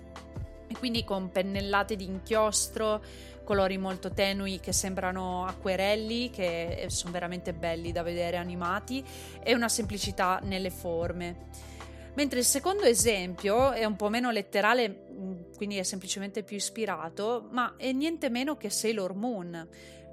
e 0.67 0.77
quindi 0.77 1.03
con 1.03 1.31
pennellate 1.31 1.95
di 1.95 2.05
inchiostro, 2.05 3.03
colori 3.43 3.77
molto 3.77 4.11
tenui 4.11 4.59
che 4.61 4.71
sembrano 4.71 5.45
acquerelli, 5.45 6.29
che 6.29 6.85
sono 6.87 7.11
veramente 7.11 7.53
belli 7.53 7.91
da 7.91 8.03
vedere 8.03 8.37
animati, 8.37 9.03
e 9.43 9.53
una 9.53 9.67
semplicità 9.67 10.39
nelle 10.43 10.69
forme. 10.69 11.69
Mentre 12.13 12.39
il 12.39 12.45
secondo 12.45 12.83
esempio 12.83 13.71
è 13.71 13.85
un 13.85 13.95
po' 13.95 14.09
meno 14.09 14.31
letterale, 14.31 14.89
mm, 14.89 15.33
quindi 15.55 15.77
è 15.77 15.83
semplicemente 15.83 16.43
più 16.43 16.57
ispirato, 16.57 17.47
ma 17.51 17.75
è 17.77 17.91
niente 17.91 18.29
meno 18.29 18.57
che 18.57 18.69
Sailor 18.69 19.13
Moon. 19.13 19.67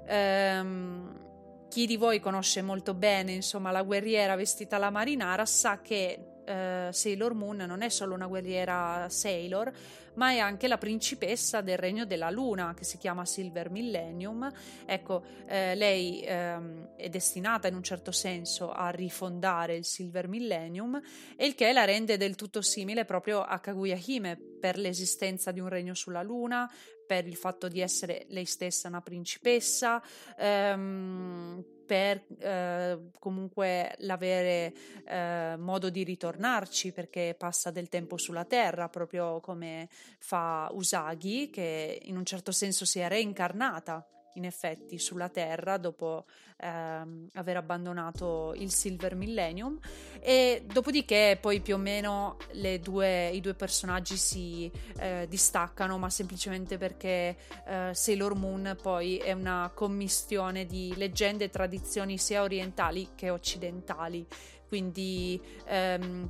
Ehm, 0.09 1.67
chi 1.69 1.85
di 1.85 1.97
voi 1.97 2.19
conosce 2.19 2.63
molto 2.63 2.95
bene, 2.95 3.31
insomma, 3.31 3.69
la 3.69 3.83
guerriera 3.83 4.35
vestita 4.35 4.77
alla 4.77 4.89
marinara 4.89 5.45
sa 5.45 5.81
che 5.81 6.41
eh, 6.43 6.89
Sailor 6.91 7.35
Moon 7.35 7.57
non 7.57 7.83
è 7.83 7.89
solo 7.89 8.15
una 8.15 8.25
guerriera 8.25 9.07
Sailor, 9.07 9.71
ma 10.15 10.31
è 10.31 10.39
anche 10.39 10.67
la 10.67 10.77
principessa 10.77 11.61
del 11.61 11.77
regno 11.77 12.05
della 12.05 12.29
luna 12.29 12.73
che 12.73 12.83
si 12.83 12.97
chiama 12.97 13.25
Silver 13.25 13.69
Millennium. 13.69 14.51
Ecco, 14.85 15.23
eh, 15.47 15.75
lei 15.75 16.21
ehm, 16.23 16.95
è 16.95 17.09
destinata 17.09 17.67
in 17.67 17.75
un 17.75 17.83
certo 17.83 18.11
senso 18.11 18.71
a 18.71 18.89
rifondare 18.89 19.75
il 19.75 19.85
Silver 19.85 20.27
Millennium, 20.27 20.99
il 21.37 21.55
che 21.55 21.71
la 21.71 21.85
rende 21.85 22.17
del 22.17 22.35
tutto 22.35 22.61
simile 22.61 23.05
proprio 23.05 23.41
a 23.41 23.59
Kaguya 23.59 23.97
Hime 24.05 24.37
per 24.59 24.77
l'esistenza 24.77 25.51
di 25.51 25.59
un 25.59 25.69
regno 25.69 25.93
sulla 25.93 26.21
luna, 26.21 26.69
per 27.09 27.25
il 27.25 27.35
fatto 27.35 27.67
di 27.67 27.79
essere 27.79 28.25
lei 28.29 28.45
stessa 28.45 28.87
una 28.87 29.01
principessa, 29.01 29.99
ehm, 30.37 31.63
per 31.89 32.23
eh, 32.37 33.09
comunque 33.17 33.95
l'avere 34.01 34.71
eh, 35.07 35.55
modo 35.57 35.89
di 35.89 36.03
ritornarci 36.03 36.91
perché 36.91 37.33
passa 37.35 37.71
del 37.71 37.89
tempo 37.89 38.15
sulla 38.17 38.45
terra, 38.45 38.89
proprio 38.89 39.39
come 39.39 39.89
fa 40.19 40.69
Usagi, 40.71 41.49
che 41.49 41.99
in 42.03 42.17
un 42.17 42.25
certo 42.25 42.51
senso 42.51 42.85
si 42.85 42.99
è 42.99 43.07
reincarnata 43.07 44.05
in 44.33 44.45
effetti 44.45 44.97
sulla 44.97 45.29
Terra 45.29 45.77
dopo 45.77 46.25
ehm, 46.57 47.29
aver 47.33 47.57
abbandonato 47.57 48.53
il 48.55 48.71
Silver 48.71 49.15
Millennium. 49.15 49.77
E 50.19 50.63
dopodiché 50.65 51.37
poi 51.39 51.61
più 51.61 51.75
o 51.75 51.77
meno 51.77 52.37
due, 52.81 53.29
i 53.29 53.41
due 53.41 53.53
personaggi 53.53 54.17
si 54.17 54.71
eh, 54.97 55.25
distaccano 55.29 55.97
ma 55.97 56.09
semplicemente 56.09 56.77
perché 56.77 57.37
eh, 57.65 57.91
Sailor 57.93 58.35
Moon 58.35 58.77
poi 58.81 59.17
è 59.17 59.31
una 59.33 59.71
commistione 59.73 60.65
di 60.65 60.93
leggende 60.95 61.45
e 61.45 61.49
tradizioni 61.49 62.17
sia 62.17 62.41
orientali 62.41 63.09
che 63.15 63.29
occidentali. 63.29 64.25
Quindi 64.67 65.41
ehm, 65.65 66.29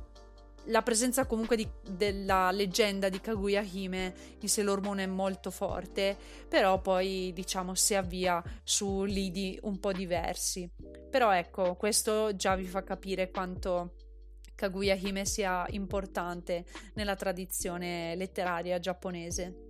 la 0.64 0.82
presenza 0.82 1.26
comunque 1.26 1.56
di, 1.56 1.68
della 1.88 2.50
leggenda 2.50 3.08
di 3.08 3.20
Kaguya 3.20 3.62
Hime 3.62 4.14
in 4.40 4.48
Sailor 4.48 4.82
Moon 4.82 4.98
è 4.98 5.06
molto 5.06 5.50
forte, 5.50 6.16
però 6.48 6.80
poi 6.80 7.32
diciamo 7.34 7.74
si 7.74 7.94
avvia 7.94 8.42
su 8.62 9.04
lidi 9.04 9.58
un 9.62 9.78
po' 9.80 9.92
diversi. 9.92 10.70
Però 11.10 11.34
ecco, 11.34 11.74
questo 11.76 12.36
già 12.36 12.54
vi 12.54 12.66
fa 12.66 12.82
capire 12.82 13.30
quanto 13.30 13.94
Kaguya 14.54 14.94
Hime 14.94 15.24
sia 15.24 15.64
importante 15.70 16.64
nella 16.94 17.16
tradizione 17.16 18.14
letteraria 18.14 18.78
giapponese. 18.78 19.69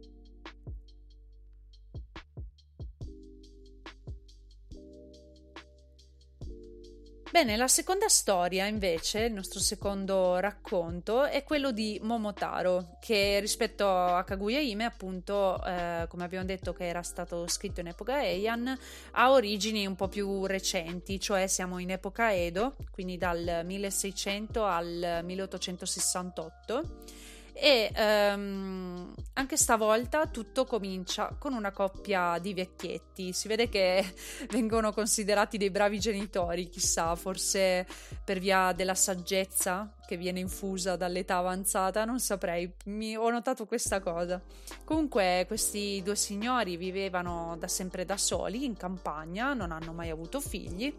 Bene, 7.32 7.56
la 7.56 7.68
seconda 7.68 8.08
storia 8.08 8.66
invece, 8.66 9.20
il 9.20 9.32
nostro 9.32 9.60
secondo 9.60 10.40
racconto, 10.40 11.26
è 11.26 11.44
quello 11.44 11.70
di 11.70 11.96
Momotaro, 12.02 12.96
che 13.00 13.38
rispetto 13.38 13.88
a 13.88 14.25
Kaguya 14.25 14.58
Hime, 14.58 14.84
appunto, 14.84 15.64
eh, 15.64 16.06
come 16.08 16.25
abbiamo 16.25 16.44
detto 16.44 16.72
che 16.72 16.88
era 16.88 17.02
stato 17.02 17.46
scritto 17.46 17.78
in 17.78 17.87
epoca 17.87 18.20
Heian, 18.20 18.76
ha 19.12 19.30
origini 19.30 19.87
un 19.87 19.94
po' 19.94 20.08
più 20.08 20.44
recenti, 20.44 21.20
cioè 21.20 21.46
siamo 21.46 21.78
in 21.78 21.92
epoca 21.92 22.34
Edo, 22.34 22.75
quindi 22.90 23.16
dal 23.16 23.60
1600 23.62 24.64
al 24.64 25.20
1868 25.22 27.20
e 27.61 27.93
um, 27.95 29.12
anche 29.35 29.59
stavolta 29.59 30.26
tutto 30.26 30.64
comincia 30.64 31.37
con 31.38 31.52
una 31.52 31.73
coppia 31.73 32.38
di 32.38 32.55
vecchietti. 32.55 33.35
Si 33.35 33.49
vede 33.49 33.69
che 33.69 34.14
vengono 34.49 34.93
considerati 34.93 35.59
dei 35.59 35.71
bravi 35.71 36.00
genitori, 36.00 36.71
chissà, 36.71 37.14
forse 37.17 37.87
per 38.25 38.38
via 38.38 38.73
della 38.73 38.95
saggezza 38.95 39.95
che 40.07 40.17
viene 40.17 40.40
infusa 40.40 40.97
dall'età 40.97 41.37
avanzata, 41.37 42.07
non 42.07 42.19
saprei, 42.19 42.73
mi, 42.87 43.14
ho 43.14 43.29
notato 43.29 43.67
questa 43.67 44.00
cosa. 44.00 44.41
Comunque 44.82 45.45
questi 45.47 46.00
due 46.02 46.17
signori 46.17 46.78
vivevano 46.78 47.56
da 47.58 47.69
sempre 47.69 48.06
da 48.06 48.17
soli 48.17 48.65
in 48.65 48.75
campagna, 48.75 49.52
non 49.52 49.71
hanno 49.71 49.93
mai 49.93 50.08
avuto 50.08 50.41
figli 50.41 50.93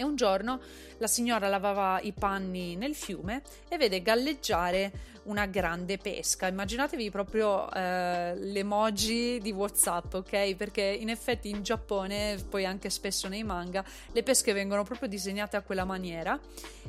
e 0.00 0.02
un 0.02 0.16
giorno 0.16 0.60
la 0.96 1.06
signora 1.06 1.48
lavava 1.48 2.00
i 2.00 2.12
panni 2.12 2.74
nel 2.74 2.94
fiume 2.94 3.42
e 3.68 3.76
vede 3.76 4.00
galleggiare 4.00 5.08
una 5.24 5.44
grande 5.44 5.98
pesca. 5.98 6.46
Immaginatevi 6.46 7.10
proprio 7.10 7.70
eh, 7.70 8.34
l'emoji 8.36 9.38
di 9.40 9.52
WhatsApp, 9.52 10.14
ok? 10.14 10.54
Perché 10.56 10.82
in 10.82 11.10
effetti 11.10 11.50
in 11.50 11.62
Giappone, 11.62 12.42
poi 12.48 12.64
anche 12.64 12.88
spesso 12.88 13.28
nei 13.28 13.44
manga, 13.44 13.84
le 14.12 14.22
pesche 14.22 14.54
vengono 14.54 14.82
proprio 14.82 15.08
disegnate 15.08 15.56
a 15.56 15.60
quella 15.60 15.84
maniera. 15.84 16.40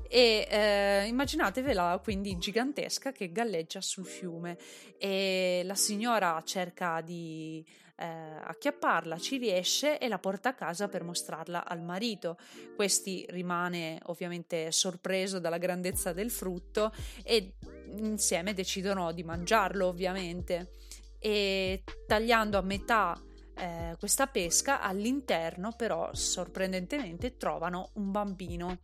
E 0.08 0.48
eh, 0.50 1.06
immaginatevela 1.08 2.00
quindi 2.02 2.38
gigantesca 2.38 3.12
che 3.12 3.32
galleggia 3.32 3.82
sul 3.82 4.06
fiume. 4.06 4.58
E 4.98 5.64
la 5.66 5.76
signora 5.76 6.42
cerca 6.46 7.02
di 7.02 7.64
eh, 7.96 8.06
acchiapparla, 8.06 9.18
ci 9.18 9.38
riesce 9.38 9.98
e 9.98 10.08
la 10.08 10.20
porta 10.20 10.50
a 10.50 10.54
casa 10.54 10.88
per 10.88 11.04
mostrarla 11.04 11.66
al 11.66 11.82
marito. 11.82 12.38
Questi 12.76 13.26
rimane 13.30 14.00
ovviamente 14.06 14.72
sorpreso 14.72 15.40
dalla 15.40 15.58
grandezza 15.58 16.14
del 16.14 16.32
frutto 16.32 16.92
e 17.24 17.54
insieme 17.98 18.54
decidono 18.54 19.12
di 19.12 19.24
mangiarlo 19.24 19.88
ovviamente 19.88 20.72
e 21.20 21.84
tagliando 22.08 22.58
a 22.58 22.62
metà 22.62 23.22
eh, 23.56 23.96
questa 24.00 24.28
pesca 24.28 24.82
all'interno 24.82 25.74
però 25.78 26.10
sorprendentemente 26.14 27.38
trovano 27.38 27.90
un 27.94 28.10
bambino 28.10 28.80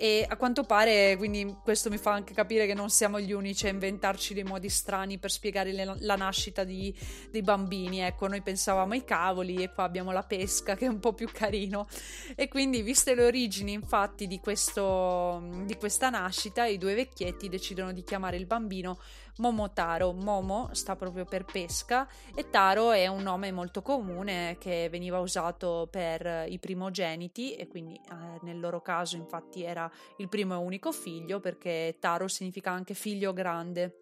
e 0.00 0.24
a 0.28 0.36
quanto 0.36 0.62
pare, 0.62 1.16
quindi 1.16 1.56
questo 1.60 1.90
mi 1.90 1.98
fa 1.98 2.12
anche 2.12 2.32
capire 2.32 2.66
che 2.66 2.74
non 2.74 2.88
siamo 2.88 3.18
gli 3.18 3.32
unici 3.32 3.66
a 3.66 3.70
inventarci 3.70 4.32
dei 4.32 4.44
modi 4.44 4.68
strani 4.68 5.18
per 5.18 5.32
spiegare 5.32 5.72
le, 5.72 5.96
la 5.98 6.14
nascita 6.14 6.62
di, 6.62 6.96
dei 7.32 7.42
bambini. 7.42 7.98
Ecco, 7.98 8.28
noi 8.28 8.40
pensavamo 8.40 8.92
ai 8.92 9.02
cavoli 9.02 9.56
e 9.56 9.72
qua 9.72 9.82
abbiamo 9.82 10.12
la 10.12 10.22
pesca 10.22 10.76
che 10.76 10.84
è 10.84 10.88
un 10.88 11.00
po' 11.00 11.14
più 11.14 11.28
carino. 11.32 11.88
E 12.36 12.46
quindi, 12.46 12.82
viste 12.82 13.16
le 13.16 13.24
origini, 13.24 13.72
infatti, 13.72 14.28
di, 14.28 14.38
questo, 14.38 15.42
di 15.64 15.74
questa 15.74 16.10
nascita, 16.10 16.64
i 16.64 16.78
due 16.78 16.94
vecchietti 16.94 17.48
decidono 17.48 17.92
di 17.92 18.04
chiamare 18.04 18.36
il 18.36 18.46
bambino 18.46 19.00
Momotaro. 19.38 20.12
Momo 20.12 20.70
sta 20.72 20.96
proprio 20.96 21.24
per 21.24 21.44
pesca 21.44 22.08
e 22.34 22.50
Taro 22.50 22.92
è 22.92 23.06
un 23.06 23.22
nome 23.22 23.52
molto 23.52 23.82
comune 23.82 24.56
che 24.58 24.88
veniva 24.90 25.18
usato 25.18 25.88
per 25.90 26.46
i 26.48 26.58
primogeniti 26.58 27.54
e 27.54 27.66
quindi 27.68 27.94
eh, 27.94 28.38
nel 28.42 28.60
loro 28.60 28.80
caso 28.80 29.16
infatti 29.16 29.62
era 29.62 29.90
il 30.18 30.28
primo 30.28 30.54
e 30.54 30.58
unico 30.58 30.92
figlio 30.92 31.40
perché 31.40 31.96
Taro 32.00 32.28
significa 32.28 32.70
anche 32.70 32.94
figlio 32.94 33.32
grande. 33.32 33.96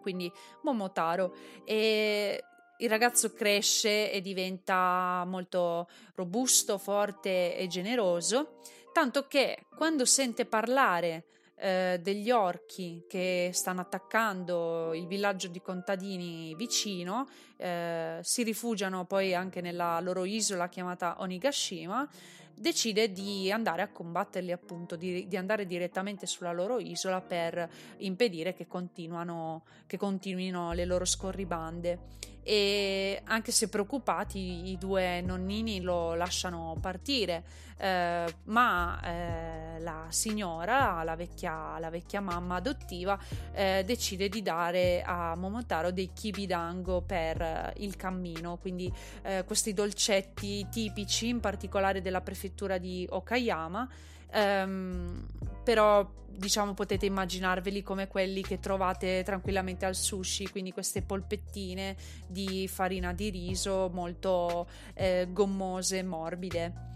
Quindi 0.00 0.30
Momotaro 0.62 1.34
e 1.64 2.44
il 2.78 2.88
ragazzo 2.88 3.32
cresce 3.32 4.10
e 4.10 4.20
diventa 4.20 5.24
molto 5.26 5.88
robusto, 6.14 6.76
forte 6.76 7.56
e 7.56 7.66
generoso, 7.68 8.60
tanto 8.92 9.26
che 9.28 9.66
quando 9.76 10.04
sente 10.04 10.44
parlare 10.44 11.24
eh, 11.64 11.98
degli 12.02 12.30
orchi 12.30 13.06
che 13.08 13.48
stanno 13.54 13.80
attaccando 13.80 14.92
il 14.92 15.06
villaggio 15.06 15.48
di 15.48 15.62
contadini 15.62 16.54
vicino, 16.56 17.26
eh, 17.56 18.18
si 18.22 18.42
rifugiano 18.42 19.04
poi 19.04 19.34
anche 19.34 19.60
nella 19.60 20.00
loro 20.00 20.24
isola 20.24 20.68
chiamata 20.68 21.16
Onigashima, 21.20 22.08
decide 22.54 23.10
di 23.10 23.50
andare 23.50 23.82
a 23.82 23.88
combatterli 23.88 24.52
appunto, 24.52 24.96
di, 24.96 25.26
di 25.26 25.36
andare 25.36 25.66
direttamente 25.66 26.26
sulla 26.26 26.52
loro 26.52 26.78
isola 26.78 27.20
per 27.20 27.68
impedire 27.98 28.54
che, 28.54 28.66
che 28.66 29.96
continuino 29.96 30.72
le 30.72 30.84
loro 30.84 31.04
scorribande. 31.04 32.22
E 32.46 33.22
anche 33.24 33.52
se 33.52 33.70
preoccupati 33.70 34.68
i 34.70 34.76
due 34.76 35.22
nonnini 35.22 35.80
lo 35.80 36.14
lasciano 36.14 36.76
partire. 36.78 37.42
Eh, 37.76 38.34
ma 38.44 39.00
eh, 39.02 39.80
la 39.80 40.06
signora 40.10 41.02
la 41.02 41.16
vecchia, 41.16 41.76
la 41.80 41.90
vecchia 41.90 42.20
mamma 42.20 42.56
adottiva 42.56 43.18
eh, 43.52 43.82
decide 43.84 44.28
di 44.28 44.42
dare 44.42 45.02
a 45.02 45.34
Momotaro 45.34 45.90
dei 45.90 46.12
kibidango 46.12 47.00
per 47.00 47.42
eh, 47.44 47.72
il 47.78 47.96
cammino 47.96 48.56
quindi 48.56 48.92
eh, 49.22 49.44
questi 49.44 49.72
dolcetti 49.72 50.66
tipici 50.70 51.28
in 51.28 51.40
particolare 51.40 52.00
della 52.00 52.20
prefettura 52.20 52.78
di 52.78 53.06
Okayama 53.08 53.88
ehm, 54.30 55.26
però 55.62 56.08
diciamo 56.36 56.74
potete 56.74 57.06
immaginarveli 57.06 57.82
come 57.82 58.08
quelli 58.08 58.42
che 58.42 58.58
trovate 58.58 59.22
tranquillamente 59.22 59.86
al 59.86 59.94
sushi, 59.94 60.50
quindi 60.50 60.72
queste 60.72 61.02
polpettine 61.02 61.96
di 62.26 62.68
farina 62.68 63.12
di 63.12 63.30
riso 63.30 63.90
molto 63.92 64.66
eh, 64.94 65.28
gommose, 65.30 66.02
morbide. 66.02 66.92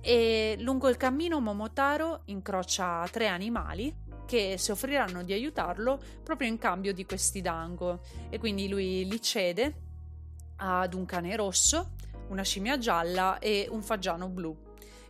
E 0.00 0.56
lungo 0.60 0.88
il 0.88 0.96
cammino 0.96 1.40
Momotaro 1.40 2.22
incrocia 2.26 3.06
tre 3.10 3.26
animali 3.26 3.92
che 4.26 4.56
si 4.58 4.70
offriranno 4.70 5.22
di 5.22 5.32
aiutarlo 5.32 5.98
proprio 6.22 6.48
in 6.48 6.58
cambio 6.58 6.92
di 6.92 7.06
questi 7.06 7.40
dango 7.40 8.00
e 8.28 8.38
quindi 8.38 8.68
lui 8.68 9.08
li 9.08 9.22
cede 9.22 9.74
ad 10.56 10.92
un 10.94 11.04
cane 11.06 11.34
rosso, 11.36 11.92
una 12.28 12.42
scimmia 12.42 12.76
gialla 12.78 13.38
e 13.38 13.66
un 13.70 13.82
fagiano 13.82 14.28
blu. 14.28 14.64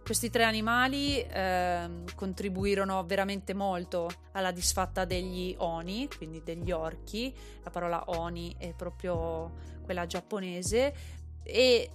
Questi 0.05 0.31
tre 0.31 0.45
animali 0.45 1.21
eh, 1.21 1.89
contribuirono 2.15 3.05
veramente 3.05 3.55
molto 3.55 4.09
alla 4.33 4.53
disfatta 4.53 5.05
degli 5.05 5.53
oni, 5.59 6.09
quindi 6.17 6.43
degli 6.45 6.71
orchi. 6.71 7.35
La 7.65 7.71
parola 7.71 8.05
oni 8.07 8.55
è 8.57 8.73
proprio 8.73 9.53
quella 9.83 10.07
giapponese 10.07 10.95
e 11.43 11.91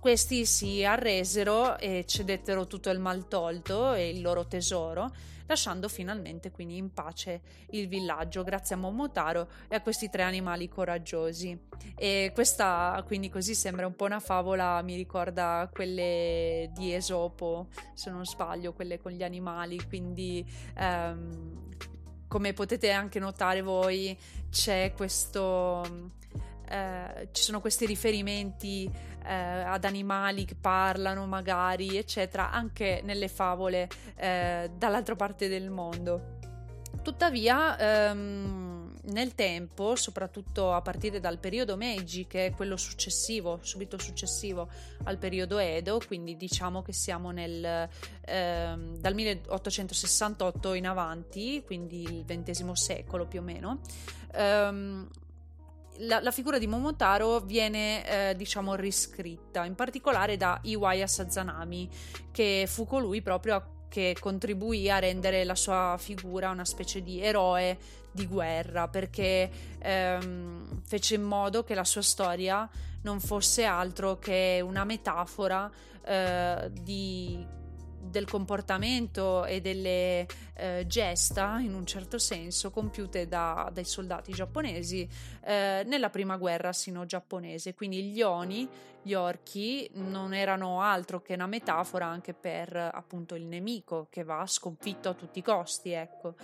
questi 0.00 0.46
si 0.46 0.82
arresero 0.82 1.76
e 1.76 2.04
cedettero 2.06 2.66
tutto 2.66 2.88
il 2.88 2.98
maltolto 2.98 3.92
e 3.92 4.08
il 4.08 4.22
loro 4.22 4.46
tesoro 4.46 5.12
lasciando 5.52 5.88
finalmente 5.88 6.50
quindi 6.50 6.76
in 6.76 6.92
pace 6.92 7.42
il 7.70 7.86
villaggio 7.86 8.42
grazie 8.42 8.74
a 8.74 8.78
Momotaro 8.78 9.48
e 9.68 9.76
a 9.76 9.80
questi 9.82 10.08
tre 10.08 10.22
animali 10.22 10.68
coraggiosi. 10.68 11.58
E 11.94 12.32
questa 12.34 13.02
quindi 13.06 13.28
così 13.28 13.54
sembra 13.54 13.86
un 13.86 13.94
po' 13.94 14.06
una 14.06 14.20
favola, 14.20 14.80
mi 14.82 14.96
ricorda 14.96 15.68
quelle 15.72 16.70
di 16.74 16.94
Esopo, 16.94 17.68
se 17.94 18.10
non 18.10 18.24
sbaglio, 18.24 18.72
quelle 18.72 18.98
con 18.98 19.12
gli 19.12 19.22
animali, 19.22 19.80
quindi 19.86 20.44
ehm, 20.76 21.76
come 22.28 22.52
potete 22.54 22.90
anche 22.90 23.18
notare 23.18 23.60
voi 23.60 24.18
c'è 24.48 24.92
questo 24.96 26.10
eh, 26.72 27.28
ci 27.32 27.42
sono 27.42 27.60
questi 27.60 27.84
riferimenti 27.84 28.90
eh, 29.24 29.32
ad 29.34 29.84
animali 29.84 30.46
che 30.46 30.54
parlano 30.54 31.26
magari, 31.26 31.98
eccetera, 31.98 32.50
anche 32.50 33.02
nelle 33.04 33.28
favole 33.28 33.88
eh, 34.16 34.70
dall'altra 34.74 35.14
parte 35.14 35.48
del 35.48 35.68
mondo. 35.68 36.38
Tuttavia, 37.02 37.78
ehm, 37.78 38.94
nel 39.04 39.34
tempo, 39.34 39.96
soprattutto 39.96 40.72
a 40.72 40.80
partire 40.80 41.20
dal 41.20 41.38
periodo 41.38 41.76
Meiji, 41.76 42.26
che 42.26 42.46
è 42.46 42.50
quello 42.52 42.76
successivo, 42.76 43.58
subito 43.62 43.98
successivo 43.98 44.68
al 45.04 45.18
periodo 45.18 45.58
Edo, 45.58 46.00
quindi 46.06 46.36
diciamo 46.36 46.80
che 46.82 46.92
siamo 46.92 47.32
nel, 47.32 47.88
ehm, 48.24 48.96
dal 48.96 49.14
1868 49.14 50.72
in 50.74 50.86
avanti, 50.86 51.62
quindi 51.66 52.02
il 52.02 52.24
XX 52.24 52.70
secolo 52.72 53.26
più 53.26 53.40
o 53.40 53.42
meno, 53.42 53.80
ehm, 54.34 55.08
la, 56.02 56.20
la, 56.20 56.30
figura 56.30 56.58
di 56.58 56.66
Momotaro 56.66 57.40
viene 57.40 58.30
eh, 58.30 58.36
diciamo 58.36 58.74
riscritta 58.74 59.64
in 59.64 59.74
particolare 59.74 60.36
da 60.36 60.58
Iwaya 60.62 61.06
Sazanami 61.06 61.88
che 62.30 62.64
fu 62.68 62.86
colui 62.86 63.22
proprio 63.22 63.56
a, 63.56 63.66
che 63.88 64.16
contribuì 64.18 64.90
a 64.90 64.98
rendere 64.98 65.44
la 65.44 65.54
sua 65.54 65.96
figura 65.98 66.50
una 66.50 66.64
specie 66.64 67.02
di 67.02 67.20
eroe 67.20 67.78
di 68.10 68.26
guerra 68.26 68.88
perché 68.88 69.50
ehm, 69.78 70.82
fece 70.84 71.14
in 71.14 71.22
modo 71.22 71.64
che 71.64 71.74
la 71.74 71.84
sua 71.84 72.02
storia 72.02 72.68
non 73.02 73.20
fosse 73.20 73.64
altro 73.64 74.18
che 74.18 74.60
una 74.64 74.84
metafora 74.84 75.70
eh, 76.04 76.70
di 76.72 77.60
del 78.02 78.28
comportamento 78.28 79.44
e 79.44 79.60
delle 79.60 80.26
eh, 80.54 80.84
gesta, 80.86 81.58
in 81.60 81.74
un 81.74 81.86
certo 81.86 82.18
senso, 82.18 82.70
compiute 82.70 83.28
da, 83.28 83.70
dai 83.72 83.84
soldati 83.84 84.32
giapponesi 84.32 85.08
eh, 85.44 85.82
nella 85.86 86.10
prima 86.10 86.36
guerra 86.36 86.72
sino-giapponese. 86.72 87.74
Quindi 87.74 88.04
gli 88.10 88.22
oni, 88.22 88.68
gli 89.02 89.14
orchi, 89.14 89.88
non 89.94 90.34
erano 90.34 90.82
altro 90.82 91.22
che 91.22 91.34
una 91.34 91.46
metafora 91.46 92.06
anche 92.06 92.34
per 92.34 92.76
appunto 92.76 93.34
il 93.34 93.46
nemico 93.46 94.08
che 94.10 94.24
va 94.24 94.44
sconfitto 94.46 95.08
a 95.08 95.14
tutti 95.14 95.38
i 95.38 95.42
costi, 95.42 95.90
ecco. 95.92 96.34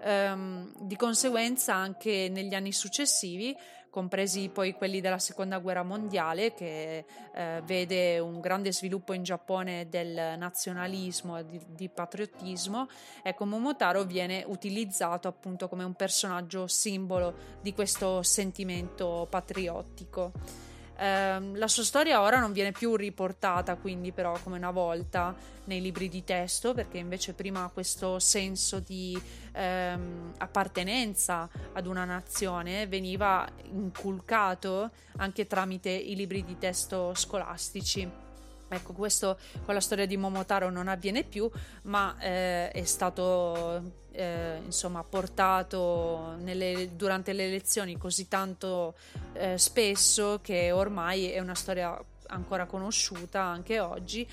Um, 0.00 0.72
di 0.78 0.94
conseguenza 0.94 1.74
anche 1.74 2.28
negli 2.30 2.54
anni 2.54 2.70
successivi 2.70 3.52
compresi 3.90 4.48
poi 4.48 4.74
quelli 4.74 5.00
della 5.00 5.18
seconda 5.18 5.58
guerra 5.58 5.82
mondiale 5.82 6.54
che 6.54 7.04
eh, 7.34 7.62
vede 7.64 8.18
un 8.18 8.40
grande 8.40 8.72
sviluppo 8.72 9.12
in 9.12 9.22
Giappone 9.22 9.88
del 9.88 10.36
nazionalismo 10.38 11.38
e 11.38 11.46
di, 11.46 11.60
di 11.68 11.88
patriottismo, 11.88 12.88
ecco 13.22 13.46
Momotaro 13.46 14.04
viene 14.04 14.44
utilizzato 14.46 15.28
appunto 15.28 15.68
come 15.68 15.84
un 15.84 15.94
personaggio 15.94 16.66
simbolo 16.66 17.58
di 17.60 17.72
questo 17.72 18.22
sentimento 18.22 19.26
patriottico. 19.28 20.67
Eh, 20.98 21.40
la 21.54 21.68
sua 21.68 21.84
storia 21.84 22.20
ora 22.20 22.40
non 22.40 22.52
viene 22.52 22.72
più 22.72 22.96
riportata 22.96 23.76
quindi 23.76 24.10
però 24.10 24.36
come 24.42 24.56
una 24.56 24.72
volta 24.72 25.32
nei 25.66 25.80
libri 25.80 26.08
di 26.08 26.24
testo 26.24 26.74
perché 26.74 26.98
invece 26.98 27.34
prima 27.34 27.70
questo 27.72 28.18
senso 28.18 28.80
di 28.80 29.20
ehm, 29.52 30.32
appartenenza 30.38 31.48
ad 31.72 31.86
una 31.86 32.04
nazione 32.04 32.88
veniva 32.88 33.46
inculcato 33.70 34.90
anche 35.18 35.46
tramite 35.46 35.90
i 35.90 36.16
libri 36.16 36.42
di 36.42 36.58
testo 36.58 37.14
scolastici. 37.14 38.27
Ecco, 38.68 38.92
questo 38.92 39.38
con 39.64 39.74
la 39.74 39.80
storia 39.80 40.06
di 40.06 40.16
Momotaro 40.16 40.70
non 40.70 40.88
avviene 40.88 41.24
più, 41.24 41.50
ma 41.82 42.16
eh, 42.20 42.70
è 42.70 42.84
stato 42.84 44.06
eh, 44.12 44.60
insomma 44.64 45.02
portato 45.04 46.34
nelle, 46.38 46.90
durante 46.94 47.32
le 47.32 47.46
elezioni 47.46 47.96
così 47.96 48.28
tanto 48.28 48.96
eh, 49.32 49.56
spesso 49.56 50.40
che 50.42 50.72
ormai 50.72 51.30
è 51.30 51.38
una 51.38 51.54
storia 51.54 51.98
ancora 52.26 52.66
conosciuta 52.66 53.40
anche 53.40 53.80
oggi 53.80 54.28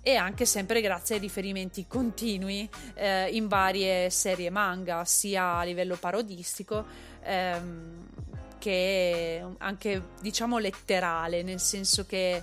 e 0.00 0.14
anche 0.14 0.44
sempre 0.46 0.80
grazie 0.80 1.16
ai 1.16 1.20
riferimenti 1.20 1.86
continui 1.86 2.68
eh, 2.94 3.28
in 3.32 3.48
varie 3.48 4.08
serie 4.08 4.50
manga, 4.50 5.04
sia 5.04 5.56
a 5.56 5.64
livello 5.64 5.96
parodistico 5.96 6.84
ehm, 7.22 8.06
che 8.58 9.44
anche 9.58 10.02
diciamo 10.20 10.58
letterale, 10.58 11.42
nel 11.42 11.58
senso 11.58 12.06
che 12.06 12.40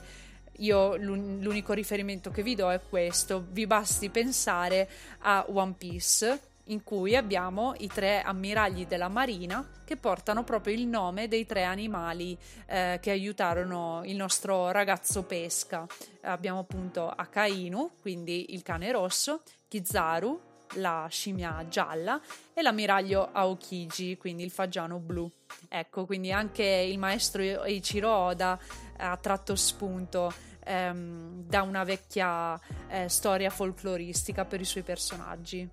io 0.58 0.96
l'unico 0.96 1.74
riferimento 1.74 2.32
che 2.32 2.44
vi 2.44 2.56
do 2.56 2.72
è 2.72 2.80
questo, 2.88 3.46
vi 3.50 3.66
basti 3.66 4.10
pensare 4.10 4.90
a 5.20 5.46
One 5.48 5.74
Piece 5.78 6.52
in 6.68 6.84
cui 6.84 7.16
abbiamo 7.16 7.74
i 7.80 7.88
tre 7.88 8.22
ammiragli 8.22 8.86
della 8.86 9.10
marina 9.10 9.68
che 9.84 9.98
portano 9.98 10.44
proprio 10.44 10.74
il 10.74 10.88
nome 10.88 11.28
dei 11.28 11.46
tre 11.46 11.64
animali 11.64 12.38
eh, 12.68 13.00
che 13.02 13.12
aiutarono 13.12 14.02
il 14.06 14.16
nostro 14.16 14.72
ragazzo 14.72 15.24
pesca. 15.24 15.86
Abbiamo 16.22 16.60
appunto 16.60 17.10
Akainu, 17.10 17.98
quindi 18.00 18.54
il 18.54 18.64
cane 18.64 18.92
rosso, 18.92 19.42
Kizaru, 19.68 20.52
la 20.76 21.08
scimmia 21.10 21.66
gialla 21.68 22.20
e 22.54 22.62
l'ammiraglio 22.62 23.30
Aokiji, 23.32 24.18
quindi 24.18 24.44
il 24.44 24.52
fagiano 24.52 24.98
blu. 25.00 25.30
Ecco, 25.68 26.06
quindi 26.06 26.32
anche 26.32 26.64
il 26.64 26.98
maestro 26.98 27.42
Eiichiro 27.42 28.10
Oda 28.10 28.60
ha 29.04 29.18
tratto 29.18 29.56
spunto 29.56 30.34
ehm, 30.64 31.44
da 31.46 31.62
una 31.62 31.84
vecchia 31.84 32.60
eh, 32.88 33.10
storia 33.10 33.50
folcloristica 33.50 34.46
per 34.46 34.62
i 34.62 34.66
suoi 34.66 34.84
personaggi. 34.84 35.70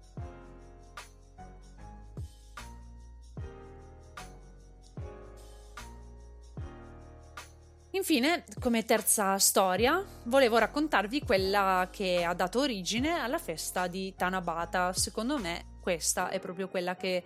Infine, 7.92 8.44
come 8.60 8.84
terza 8.84 9.36
storia, 9.38 10.02
volevo 10.24 10.58
raccontarvi 10.58 11.22
quella 11.22 11.88
che 11.90 12.24
ha 12.24 12.32
dato 12.34 12.60
origine 12.60 13.18
alla 13.18 13.38
festa 13.38 13.88
di 13.88 14.14
Tanabata. 14.16 14.92
Secondo 14.92 15.38
me 15.38 15.76
questa 15.80 16.30
è 16.30 16.38
proprio 16.40 16.68
quella 16.68 16.96
che 16.96 17.22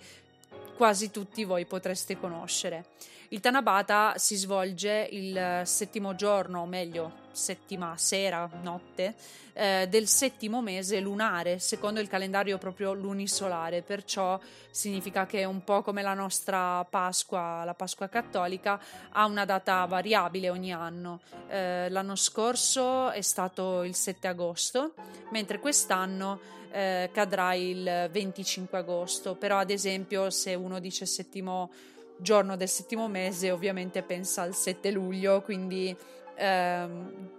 quasi 0.77 1.11
tutti 1.11 1.45
voi 1.45 1.64
potreste 1.67 2.19
conoscere. 2.19 2.87
Il 3.29 3.41
Tanabata 3.41 4.15
si 4.17 4.37
svolge 4.37 5.09
il 5.11 5.63
settimo 5.65 6.15
giorno, 6.15 6.61
o 6.61 6.67
meglio, 6.67 7.23
settima 7.33 7.97
sera, 7.97 8.49
notte, 8.63 9.15
eh, 9.55 9.87
del 9.89 10.07
settimo 10.07 10.61
mese 10.61 11.01
lunare, 11.01 11.59
secondo 11.59 12.01
il 12.01 12.09
calendario 12.09 12.59
proprio 12.59 12.93
lunisolare, 12.93 13.83
perciò 13.83 14.39
significa 14.71 15.27
che 15.27 15.45
un 15.45 15.65
po' 15.65 15.83
come 15.83 16.03
la 16.03 16.15
nostra 16.15 16.85
Pasqua, 16.85 17.63
la 17.65 17.75
Pasqua 17.75 18.09
cattolica, 18.09 18.81
ha 19.11 19.25
una 19.25 19.45
data 19.45 19.85
variabile 19.87 20.51
ogni 20.51 20.73
anno. 20.73 21.21
Eh, 21.49 21.89
l'anno 21.89 22.17
scorso 22.17 23.11
è 23.11 23.23
stato 23.23 23.83
il 23.85 23.95
7 23.95 24.29
agosto, 24.29 24.95
mentre 25.31 25.61
quest'anno 25.61 26.41
eh, 26.71 27.11
cadrà 27.13 27.55
il 27.55 28.09
25 28.11 28.79
agosto, 28.79 29.35
però 29.37 29.59
ad 29.59 29.71
esempio 29.71 30.31
se 30.31 30.55
uno 30.55 30.81
dice 30.81 31.07
settimo 31.07 31.71
giorno 32.16 32.57
del 32.57 32.68
settimo 32.68 33.09
mese 33.09 33.50
ovviamente 33.50 34.03
pensa 34.03 34.42
al 34.42 34.55
7 34.55 34.90
luglio, 34.90 35.42
quindi 35.42 35.94
ehm, 36.37 37.31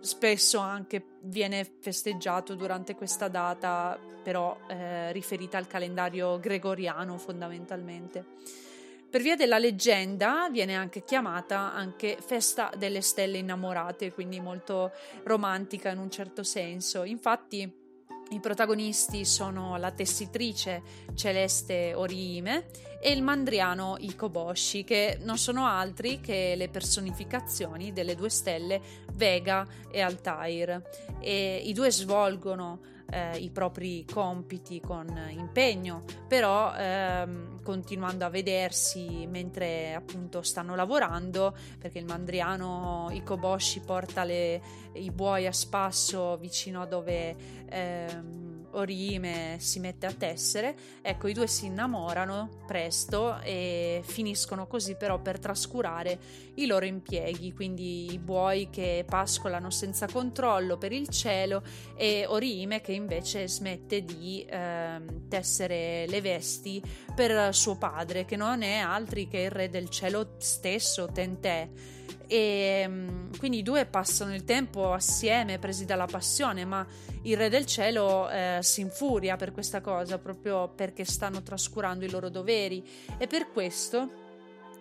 spesso 0.00 0.58
anche 0.58 1.04
viene 1.22 1.64
festeggiato 1.80 2.54
durante 2.54 2.94
questa 2.94 3.28
data, 3.28 3.98
però 4.22 4.56
eh, 4.68 5.12
riferita 5.12 5.58
al 5.58 5.66
calendario 5.66 6.38
gregoriano 6.38 7.18
fondamentalmente. 7.18 8.24
Per 9.08 9.22
via 9.22 9.36
della 9.36 9.58
leggenda 9.58 10.48
viene 10.50 10.74
anche 10.74 11.02
chiamata 11.04 11.72
anche 11.72 12.18
festa 12.20 12.70
delle 12.76 13.00
stelle 13.00 13.38
innamorate, 13.38 14.12
quindi 14.12 14.40
molto 14.40 14.92
romantica 15.22 15.90
in 15.90 15.98
un 15.98 16.10
certo 16.10 16.42
senso. 16.42 17.04
Infatti 17.04 17.84
I 18.28 18.40
protagonisti 18.40 19.24
sono 19.24 19.76
la 19.76 19.92
tessitrice 19.92 20.82
Celeste 21.14 21.94
Oriime 21.94 22.66
e 23.00 23.12
il 23.12 23.22
mandriano 23.22 23.96
Ikoboshi, 24.00 24.82
che 24.82 25.18
non 25.22 25.38
sono 25.38 25.64
altri 25.66 26.20
che 26.20 26.54
le 26.56 26.68
personificazioni 26.68 27.92
delle 27.92 28.16
due 28.16 28.28
stelle 28.28 28.80
Vega 29.12 29.64
e 29.88 30.00
Altair. 30.00 30.82
E 31.20 31.62
I 31.66 31.72
due 31.72 31.92
svolgono 31.92 32.80
eh, 33.10 33.38
i 33.38 33.50
propri 33.50 34.04
compiti 34.10 34.80
con 34.80 35.06
impegno, 35.30 36.04
però 36.26 36.74
ehm, 36.74 37.62
continuando 37.62 38.24
a 38.24 38.30
vedersi 38.30 39.26
mentre 39.26 39.94
appunto 39.94 40.42
stanno 40.42 40.74
lavorando, 40.74 41.56
perché 41.78 41.98
il 41.98 42.04
mandriano 42.04 43.08
Ikoboshi 43.10 43.80
porta 43.80 44.24
le, 44.24 44.60
i 44.94 45.10
buoi 45.10 45.46
a 45.46 45.52
spasso 45.52 46.36
vicino 46.36 46.82
a 46.82 46.86
dove 46.86 47.34
ehm, 47.68 48.45
Orihime 48.76 49.56
si 49.58 49.80
mette 49.80 50.06
a 50.06 50.12
tessere, 50.12 50.74
ecco 51.02 51.28
i 51.28 51.32
due 51.32 51.46
si 51.46 51.66
innamorano 51.66 52.64
presto 52.66 53.40
e 53.40 54.02
finiscono 54.04 54.66
così 54.66 54.96
però 54.96 55.18
per 55.18 55.38
trascurare 55.38 56.18
i 56.54 56.66
loro 56.66 56.84
impieghi, 56.84 57.52
quindi 57.52 58.12
i 58.12 58.18
buoi 58.18 58.68
che 58.70 59.04
pascolano 59.08 59.70
senza 59.70 60.06
controllo 60.06 60.76
per 60.76 60.92
il 60.92 61.08
cielo 61.08 61.62
e 61.96 62.24
Orihime 62.26 62.80
che 62.80 62.92
invece 62.92 63.48
smette 63.48 64.04
di 64.04 64.44
eh, 64.44 65.00
tessere 65.28 66.06
le 66.06 66.20
vesti 66.20 66.82
per 67.14 67.54
suo 67.54 67.76
padre, 67.76 68.24
che 68.24 68.36
non 68.36 68.62
è 68.62 68.76
altri 68.76 69.28
che 69.28 69.38
il 69.38 69.50
re 69.50 69.68
del 69.70 69.88
cielo 69.88 70.34
stesso, 70.38 71.08
Tentè 71.12 71.68
e 72.26 72.84
mm, 72.86 73.34
quindi 73.38 73.58
i 73.58 73.62
due 73.62 73.86
passano 73.86 74.34
il 74.34 74.44
tempo 74.44 74.92
assieme 74.92 75.58
presi 75.58 75.84
dalla 75.84 76.06
passione 76.06 76.64
ma 76.64 76.86
il 77.22 77.36
re 77.36 77.48
del 77.48 77.66
cielo 77.66 78.28
eh, 78.28 78.58
si 78.62 78.80
infuria 78.80 79.36
per 79.36 79.52
questa 79.52 79.80
cosa 79.80 80.18
proprio 80.18 80.68
perché 80.68 81.04
stanno 81.04 81.42
trascurando 81.42 82.04
i 82.04 82.10
loro 82.10 82.28
doveri 82.28 82.84
e 83.18 83.26
per 83.26 83.50
questo 83.52 84.24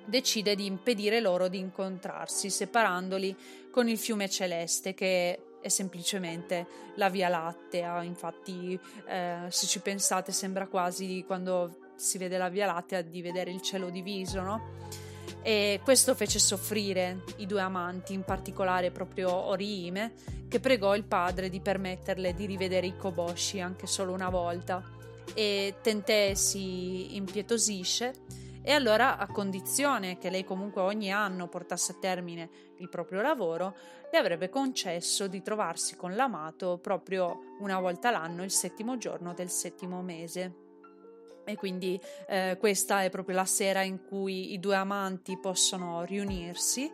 decide 0.05 0.55
di 0.55 0.65
impedire 0.65 1.19
loro 1.19 1.47
di 1.47 1.57
incontrarsi 1.57 2.49
separandoli 2.49 3.35
con 3.71 3.87
il 3.87 3.97
fiume 3.97 4.29
celeste 4.29 4.93
che 4.93 5.39
è 5.61 5.69
semplicemente 5.69 6.67
la 6.95 7.09
via 7.09 7.27
lattea 7.27 8.03
infatti 8.03 8.79
eh, 9.07 9.47
se 9.49 9.65
ci 9.65 9.79
pensate 9.79 10.31
sembra 10.31 10.67
quasi 10.67 11.23
quando 11.25 11.77
si 11.95 12.17
vede 12.17 12.37
la 12.37 12.49
via 12.49 12.67
lattea 12.67 13.01
di 13.01 13.21
vedere 13.21 13.51
il 13.51 13.61
cielo 13.61 13.89
diviso 13.89 14.41
no? 14.41 14.73
E 15.41 15.79
questo 15.83 16.15
fece 16.15 16.39
soffrire 16.39 17.23
i 17.37 17.45
due 17.45 17.61
amanti, 17.61 18.13
in 18.13 18.23
particolare 18.23 18.91
proprio 18.91 19.31
Orihime, 19.31 20.13
che 20.47 20.59
pregò 20.59 20.95
il 20.95 21.03
padre 21.03 21.49
di 21.49 21.59
permetterle 21.59 22.33
di 22.33 22.45
rivedere 22.45 22.87
i 22.87 22.97
Koboshi 22.97 23.59
anche 23.59 23.87
solo 23.87 24.13
una 24.13 24.29
volta 24.29 24.83
e 25.33 25.75
Tentè 25.81 26.33
si 26.33 27.15
impietosisce 27.15 28.13
e 28.61 28.71
allora 28.71 29.17
a 29.17 29.27
condizione 29.27 30.17
che 30.17 30.29
lei 30.29 30.43
comunque 30.43 30.81
ogni 30.81 31.11
anno 31.11 31.47
portasse 31.47 31.93
a 31.93 31.97
termine 31.99 32.49
il 32.77 32.89
proprio 32.89 33.21
lavoro, 33.21 33.75
le 34.11 34.17
avrebbe 34.17 34.49
concesso 34.49 35.27
di 35.27 35.41
trovarsi 35.41 35.95
con 35.95 36.15
l'amato 36.15 36.79
proprio 36.81 37.57
una 37.59 37.79
volta 37.79 38.09
l'anno 38.09 38.43
il 38.43 38.51
settimo 38.51 38.97
giorno 38.97 39.33
del 39.33 39.49
settimo 39.49 40.01
mese. 40.01 40.64
E 41.45 41.55
quindi 41.55 41.99
eh, 42.27 42.57
questa 42.59 43.03
è 43.03 43.09
proprio 43.09 43.35
la 43.35 43.45
sera 43.45 43.81
in 43.81 44.03
cui 44.03 44.53
i 44.53 44.59
due 44.59 44.75
amanti 44.75 45.37
possono 45.37 46.03
riunirsi. 46.03 46.91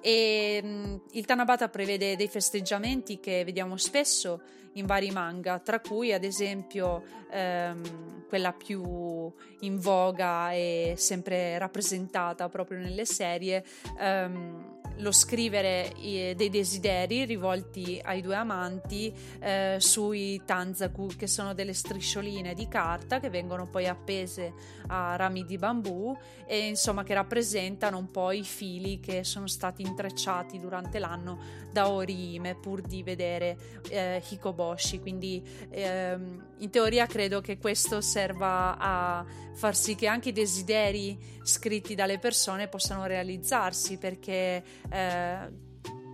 E 0.00 0.60
mh, 0.62 0.68
mm, 0.68 0.96
il 1.12 1.24
Tanabata 1.24 1.68
prevede 1.68 2.16
dei 2.16 2.28
festeggiamenti 2.28 3.20
che 3.20 3.44
vediamo 3.44 3.76
spesso 3.76 4.40
in 4.74 4.86
vari 4.86 5.10
manga, 5.10 5.58
tra 5.58 5.80
cui 5.80 6.12
ad 6.12 6.24
esempio 6.24 7.02
ehm, 7.30 8.26
quella 8.28 8.52
più 8.52 9.30
in 9.60 9.78
voga 9.78 10.52
e 10.52 10.94
sempre 10.96 11.58
rappresentata 11.58 12.48
proprio 12.48 12.78
nelle 12.78 13.04
serie, 13.04 13.64
ehm, 13.98 14.80
lo 14.98 15.12
scrivere 15.12 15.92
dei 16.00 16.50
desideri 16.50 17.24
rivolti 17.24 18.00
ai 18.02 18.20
due 18.20 18.34
amanti 18.34 19.12
eh, 19.40 19.76
sui 19.78 20.42
tanzaku, 20.44 21.08
che 21.16 21.26
sono 21.26 21.54
delle 21.54 21.72
striscioline 21.72 22.54
di 22.54 22.68
carta 22.68 23.20
che 23.20 23.30
vengono 23.30 23.68
poi 23.68 23.86
appese 23.86 24.52
a 24.88 25.16
rami 25.16 25.44
di 25.44 25.58
bambù 25.58 26.16
e 26.46 26.66
insomma 26.68 27.02
che 27.02 27.14
rappresentano 27.14 27.96
un 27.98 28.10
po' 28.10 28.30
i 28.30 28.44
fili 28.44 29.00
che 29.00 29.24
sono 29.24 29.46
stati 29.46 29.82
intrecciati 29.82 30.58
durante 30.58 30.98
l'anno 30.98 31.38
da 31.72 31.90
Orihime 31.90 32.54
pur 32.56 32.80
di 32.82 33.02
vedere 33.02 33.56
eh, 33.88 34.22
Hikoboshi. 34.28 35.00
Quindi 35.00 35.42
ehm, 35.70 36.50
in 36.62 36.70
teoria 36.70 37.06
credo 37.06 37.40
che 37.40 37.58
questo 37.58 38.00
serva 38.00 38.76
a 38.78 39.24
far 39.52 39.76
sì 39.76 39.94
che 39.94 40.06
anche 40.06 40.30
i 40.30 40.32
desideri 40.32 41.18
scritti 41.42 41.94
dalle 41.94 42.18
persone 42.18 42.68
possano 42.68 43.04
realizzarsi 43.06 43.98
perché 43.98 44.62
eh, 44.90 45.50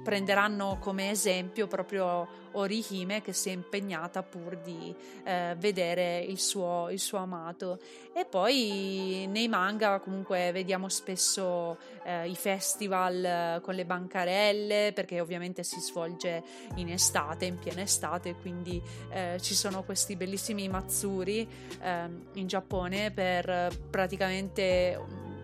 prenderanno 0.02 0.78
come 0.80 1.10
esempio 1.10 1.66
proprio 1.66 2.37
Orihime 2.52 3.22
che 3.22 3.32
si 3.32 3.50
è 3.50 3.52
impegnata 3.52 4.22
pur 4.22 4.56
di 4.58 4.94
eh, 5.24 5.54
vedere 5.58 6.18
il 6.20 6.38
suo, 6.38 6.88
il 6.90 6.98
suo, 6.98 7.18
amato. 7.18 7.78
E 8.12 8.24
poi 8.24 9.26
nei 9.28 9.48
manga 9.48 10.00
comunque 10.00 10.50
vediamo 10.52 10.88
spesso 10.88 11.78
eh, 12.04 12.28
i 12.28 12.34
festival 12.34 13.60
con 13.62 13.74
le 13.74 13.84
bancarelle 13.84 14.92
perché 14.94 15.20
ovviamente 15.20 15.62
si 15.62 15.80
svolge 15.80 16.42
in 16.76 16.90
estate, 16.90 17.44
in 17.44 17.58
piena 17.58 17.82
estate, 17.82 18.34
quindi 18.34 18.82
eh, 19.10 19.38
ci 19.40 19.54
sono 19.54 19.84
questi 19.84 20.16
bellissimi 20.16 20.68
matsuri 20.68 21.48
ehm, 21.80 22.26
in 22.34 22.46
Giappone 22.46 23.10
per 23.10 23.70
praticamente 23.90 25.36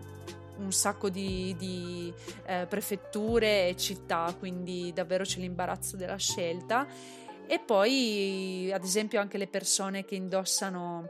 un 0.57 0.71
sacco 0.71 1.09
di, 1.09 1.55
di 1.57 2.13
eh, 2.45 2.65
prefetture 2.67 3.69
e 3.69 3.75
città, 3.75 4.33
quindi 4.37 4.91
davvero 4.93 5.23
c'è 5.23 5.39
l'imbarazzo 5.39 5.97
della 5.97 6.17
scelta. 6.17 6.87
E 7.47 7.59
poi, 7.59 8.71
ad 8.73 8.83
esempio, 8.83 9.19
anche 9.19 9.37
le 9.37 9.47
persone 9.47 10.03
che 10.03 10.15
indossano 10.15 11.09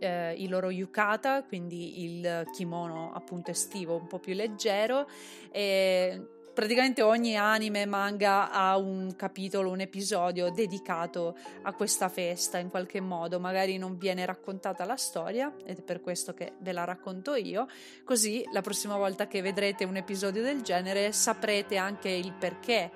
eh, 0.00 0.34
i 0.34 0.48
loro 0.48 0.70
yukata, 0.70 1.44
quindi 1.44 2.04
il 2.04 2.44
kimono 2.52 3.12
appunto 3.14 3.52
estivo 3.52 3.96
un 3.96 4.06
po' 4.08 4.18
più 4.18 4.34
leggero. 4.34 5.08
E 5.52 6.20
praticamente 6.52 7.02
ogni 7.02 7.36
anime 7.36 7.86
manga 7.86 8.50
ha 8.50 8.76
un 8.76 9.14
capitolo, 9.16 9.70
un 9.70 9.80
episodio 9.80 10.50
dedicato 10.50 11.36
a 11.62 11.72
questa 11.72 12.08
festa 12.08 12.58
in 12.58 12.68
qualche 12.68 13.00
modo, 13.00 13.40
magari 13.40 13.78
non 13.78 13.96
viene 13.96 14.26
raccontata 14.26 14.84
la 14.84 14.96
storia 14.96 15.52
ed 15.64 15.78
è 15.78 15.82
per 15.82 16.00
questo 16.00 16.34
che 16.34 16.52
ve 16.58 16.72
la 16.72 16.84
racconto 16.84 17.34
io, 17.34 17.66
così 18.04 18.44
la 18.52 18.60
prossima 18.60 18.96
volta 18.96 19.26
che 19.26 19.40
vedrete 19.40 19.84
un 19.84 19.96
episodio 19.96 20.42
del 20.42 20.62
genere 20.62 21.12
saprete 21.12 21.76
anche 21.76 22.10
il 22.10 22.32
perché 22.32 22.90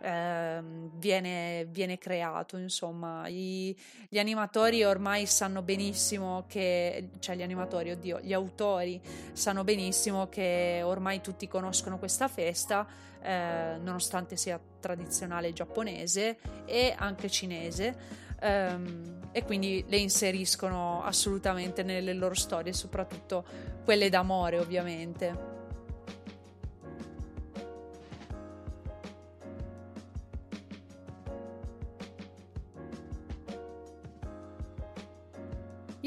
eh, 0.00 0.62
viene, 0.94 1.66
viene, 1.70 1.98
creato. 1.98 2.56
Insomma, 2.56 3.28
I, 3.28 3.76
gli 4.08 4.18
animatori 4.18 4.82
ormai 4.84 5.26
sanno 5.26 5.62
benissimo 5.62 6.44
che, 6.48 7.10
cioè 7.18 7.36
gli 7.36 7.42
animatori, 7.42 7.90
oddio, 7.90 8.20
gli 8.20 8.32
autori 8.32 9.00
sanno 9.32 9.64
benissimo 9.64 10.28
che 10.28 10.80
ormai 10.82 11.20
tutti 11.20 11.46
conoscono 11.48 11.98
questa 11.98 12.28
festa, 12.28 12.86
eh, 13.22 13.76
nonostante 13.80 14.36
sia 14.36 14.58
tradizionale 14.80 15.52
giapponese 15.52 16.38
e 16.64 16.94
anche 16.96 17.28
cinese. 17.28 18.28
Um, 18.42 19.18
e 19.32 19.44
quindi 19.44 19.84
le 19.86 19.98
inseriscono 19.98 21.04
assolutamente 21.04 21.82
nelle 21.82 22.14
loro 22.14 22.34
storie, 22.34 22.72
soprattutto 22.72 23.44
quelle 23.84 24.08
d'amore, 24.08 24.58
ovviamente. 24.58 25.49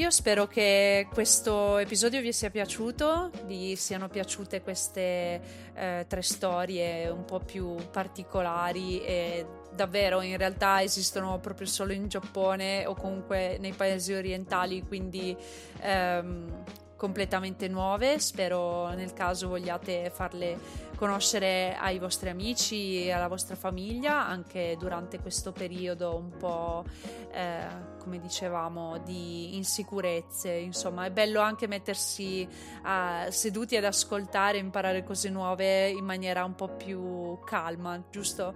Io 0.04 0.12
spero 0.12 0.48
che 0.48 1.08
questo 1.14 1.78
episodio 1.78 2.20
vi 2.20 2.34
sia 2.34 2.50
piaciuto, 2.50 3.32
vi 3.46 3.78
siano 3.78 4.10
piaciute 4.10 4.62
queste 4.62 5.42
eh, 5.74 6.06
tre 6.10 6.22
storie 6.22 7.08
un 7.08 7.24
po' 7.24 7.40
più 7.40 7.78
particolari 7.90 9.02
e 9.02 9.46
davvero 9.74 10.20
in 10.20 10.36
realtà 10.36 10.84
esistono 10.84 11.40
proprio 11.40 11.68
solo 11.68 11.94
in 11.94 12.10
Giappone 12.10 12.86
o 12.86 12.96
comunque 12.96 13.56
nei 13.62 13.72
paesi 13.72 14.12
orientali, 14.12 14.84
quindi 14.86 15.34
ehm, 15.80 16.64
completamente 17.04 17.68
nuove. 17.68 18.18
Spero 18.18 18.88
nel 18.94 19.12
caso 19.12 19.50
vogliate 19.50 20.10
farle 20.10 20.58
conoscere 20.96 21.76
ai 21.76 22.00
vostri 22.00 22.30
amici 22.30 23.04
e 23.04 23.12
alla 23.12 23.28
vostra 23.28 23.58
famiglia 23.58 24.26
anche 24.26 24.78
durante 24.80 25.20
questo 25.20 25.52
periodo 25.52 26.16
un 26.16 26.38
po' 26.38 26.86
eh, 27.34 27.68
come 28.00 28.20
dicevamo 28.20 29.00
di 29.00 29.58
insicurezze 29.58 30.50
insomma 30.50 31.04
è 31.04 31.12
bello 31.12 31.42
anche 31.42 31.68
mettersi 31.68 32.48
uh, 32.48 33.30
seduti 33.30 33.76
ad 33.76 33.84
ascoltare 33.84 34.60
imparare 34.60 35.04
cose 35.04 35.30
nuove 35.30 35.90
in 35.90 36.06
maniera 36.06 36.46
un 36.46 36.56
po' 36.56 36.70
più 36.70 37.38
calma 37.44 38.02
giusto? 38.10 38.56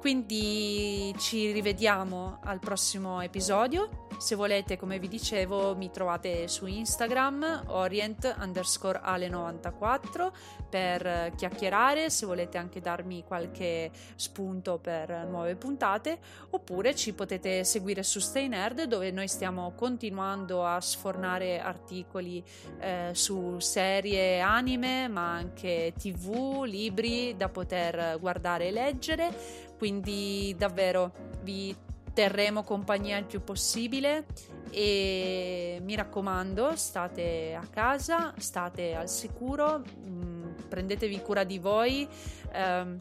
Quindi 0.00 1.14
ci 1.18 1.52
rivediamo 1.52 2.38
al 2.44 2.58
prossimo 2.58 3.20
episodio. 3.20 4.06
Se 4.16 4.34
volete, 4.34 4.78
come 4.78 4.98
vi 4.98 5.08
dicevo, 5.08 5.76
mi 5.76 5.90
trovate 5.90 6.48
su 6.48 6.64
Instagram 6.64 7.64
orient 7.66 8.34
underscore 8.40 9.00
ale94 9.04 10.30
per 10.70 11.32
chiacchierare, 11.36 12.08
se 12.08 12.24
volete 12.24 12.56
anche 12.56 12.80
darmi 12.80 13.24
qualche 13.26 13.90
spunto 14.14 14.78
per 14.78 15.26
nuove 15.28 15.56
puntate, 15.56 16.18
oppure 16.50 16.94
ci 16.94 17.12
potete 17.12 17.64
seguire 17.64 18.02
su 18.02 18.20
Stay 18.20 18.48
Nerd 18.48 18.84
dove 18.84 19.10
noi 19.10 19.28
stiamo 19.28 19.72
continuando 19.76 20.64
a 20.64 20.80
sfornare 20.80 21.60
articoli 21.60 22.42
eh, 22.78 23.10
su 23.12 23.58
serie 23.58 24.40
anime, 24.40 25.08
ma 25.08 25.32
anche 25.32 25.92
tv, 25.98 26.62
libri 26.64 27.34
da 27.36 27.50
poter 27.50 28.18
guardare 28.18 28.68
e 28.68 28.70
leggere. 28.70 29.68
Quindi 29.80 30.54
davvero 30.58 31.10
vi 31.40 31.74
terremo 32.12 32.64
compagnia 32.64 33.16
il 33.16 33.24
più 33.24 33.42
possibile 33.42 34.26
e 34.70 35.78
mi 35.82 35.96
raccomando 35.96 36.76
state 36.76 37.54
a 37.54 37.66
casa, 37.66 38.34
state 38.36 38.94
al 38.94 39.08
sicuro, 39.08 39.78
mh, 39.78 40.10
mm, 40.10 40.44
prendetevi 40.68 41.22
cura 41.22 41.44
di 41.44 41.58
voi. 41.58 42.06
Ehm, 42.52 42.98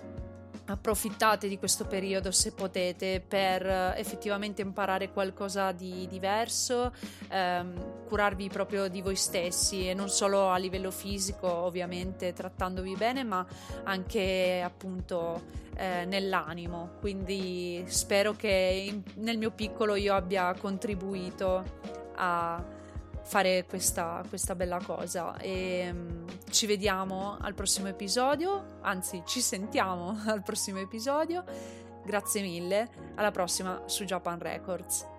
approfittate 0.71 1.47
di 1.47 1.57
questo 1.57 1.85
periodo 1.85 2.31
se 2.31 2.53
potete 2.53 3.23
per 3.25 3.65
eh, 3.65 3.93
effettivamente 3.97 4.61
imparare 4.61 5.11
qualcosa 5.11 5.71
di 5.71 6.07
diverso, 6.07 6.93
ehm, 7.29 8.05
curarvi 8.07 8.49
proprio 8.49 8.87
di 8.87 9.01
voi 9.01 9.15
stessi 9.15 9.87
e 9.87 9.93
non 9.93 10.09
solo 10.09 10.49
a 10.49 10.57
livello 10.57 10.91
fisico 10.91 11.47
ovviamente 11.47 12.33
trattandovi 12.33 12.95
bene 12.95 13.23
ma 13.23 13.45
anche 13.83 14.61
appunto 14.63 15.41
eh, 15.75 16.05
nell'animo. 16.05 16.91
Quindi 16.99 17.83
spero 17.87 18.33
che 18.33 18.85
in, 18.87 19.01
nel 19.23 19.37
mio 19.37 19.51
piccolo 19.51 19.95
io 19.95 20.13
abbia 20.13 20.53
contribuito 20.53 21.63
a 22.15 22.77
fare 23.29 23.63
questa, 23.67 24.23
questa 24.27 24.55
bella 24.55 24.79
cosa 24.83 25.37
e 25.37 25.87
um, 25.93 26.25
ci 26.49 26.65
vediamo 26.65 27.37
al 27.39 27.53
prossimo 27.53 27.87
episodio, 27.87 28.79
anzi 28.81 29.21
ci 29.23 29.39
sentiamo 29.39 30.19
al 30.25 30.41
prossimo 30.41 30.79
episodio. 30.79 31.43
Grazie 32.03 32.41
mille, 32.41 32.89
alla 33.15 33.29
prossima 33.29 33.83
su 33.85 34.03
Japan 34.03 34.39
Records. 34.39 35.18